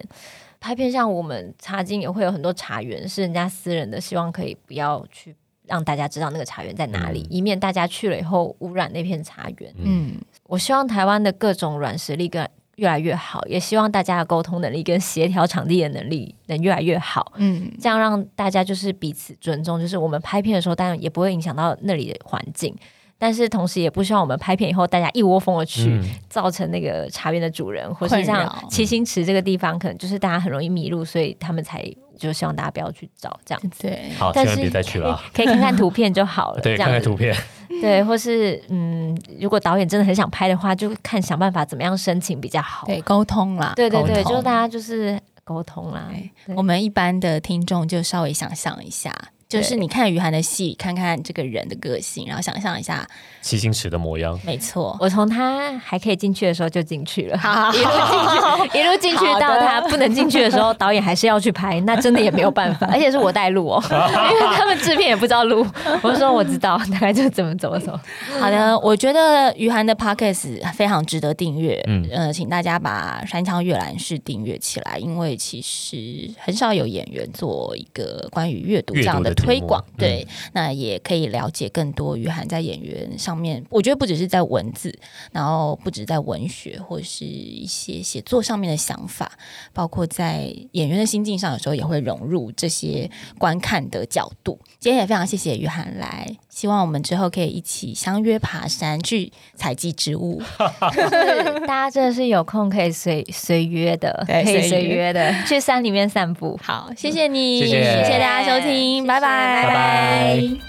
[0.60, 5.36] 拍片像我们茶经也会有很多茶园是人家私人的，希望可以不要去
[5.66, 9.74] 让大家知道那个茶园在哪里，以免大家去了以后污染那片茶园。
[9.78, 10.16] 嗯，
[10.48, 17.34] 我希望台湾的各种软实力跟越来越好，也希望大家的沟通能力跟协调场地的能力能越来越好。
[17.36, 22.76] 嗯，这样让大家就是彼此尊重，就是我们拍片的时候，当然也不会影响到那里的环境。
[23.20, 31.84] 但是同时也不希望我们拍片以后大家一窝蜂的去，造成那个茶园的主人或是像七星池这个地方，可能就是大家很容易迷路，所以他们才
[32.18, 33.62] 就希望大家不要去找这样。
[33.78, 36.62] 对，好，千万别再去了，可以看看图片就好了。
[36.62, 37.36] 对，看看图片。
[37.82, 42.88] 对，或是嗯，如果导演真的很想拍的话，就看想办法怎么样申请比较好。
[42.88, 43.74] 对，沟通啦。
[43.76, 46.10] 对对对，就是大家就是沟通啦。
[46.56, 49.14] 我们一般的听众就稍微想象一下。
[49.50, 53.04] 就是你看余涵的戏，看看这个人的个性，然后想象一下
[53.42, 54.40] 七星池的模样。
[54.46, 57.36] 没错，我从他还可以进去的时候就进去了，
[57.74, 65.66] 一路进去，一路进去到他不能进去的时候，导演还是要去拍，那真的也没有办法， 而且是我带路哦， 因为他们制片也不知道路。
[66.04, 68.00] 我说我知道，大概就怎么怎么走。
[68.40, 71.84] 好的，我觉得余涵的 podcast 非常值得订阅。
[71.88, 79.34] 嗯，呃，请大家把山枪阅览室订阅起来，因为其实很少有演员做一个关于阅读这样的。
[79.42, 83.64] 推广对，那也可以了解更多于涵在演员上面。
[83.70, 84.98] 我觉得不只是在文字，
[85.32, 89.32] 然后不止在文学或是一些写作上面的想法，
[89.74, 94.60] 包括在演员的心境上，有时候也会融入这些观看的角度。
[94.80, 100.42] 今天也非常谢谢于涵来，希望我们之后可以一起相约爬山去采集植物。
[101.66, 106.60] 大家真的是有空可以随随约的，可以随约的去山里面散步。
[106.62, 109.64] 好，谢谢你，谢谢谢谢大家收听，拜拜。
[109.64, 110.69] 拜拜。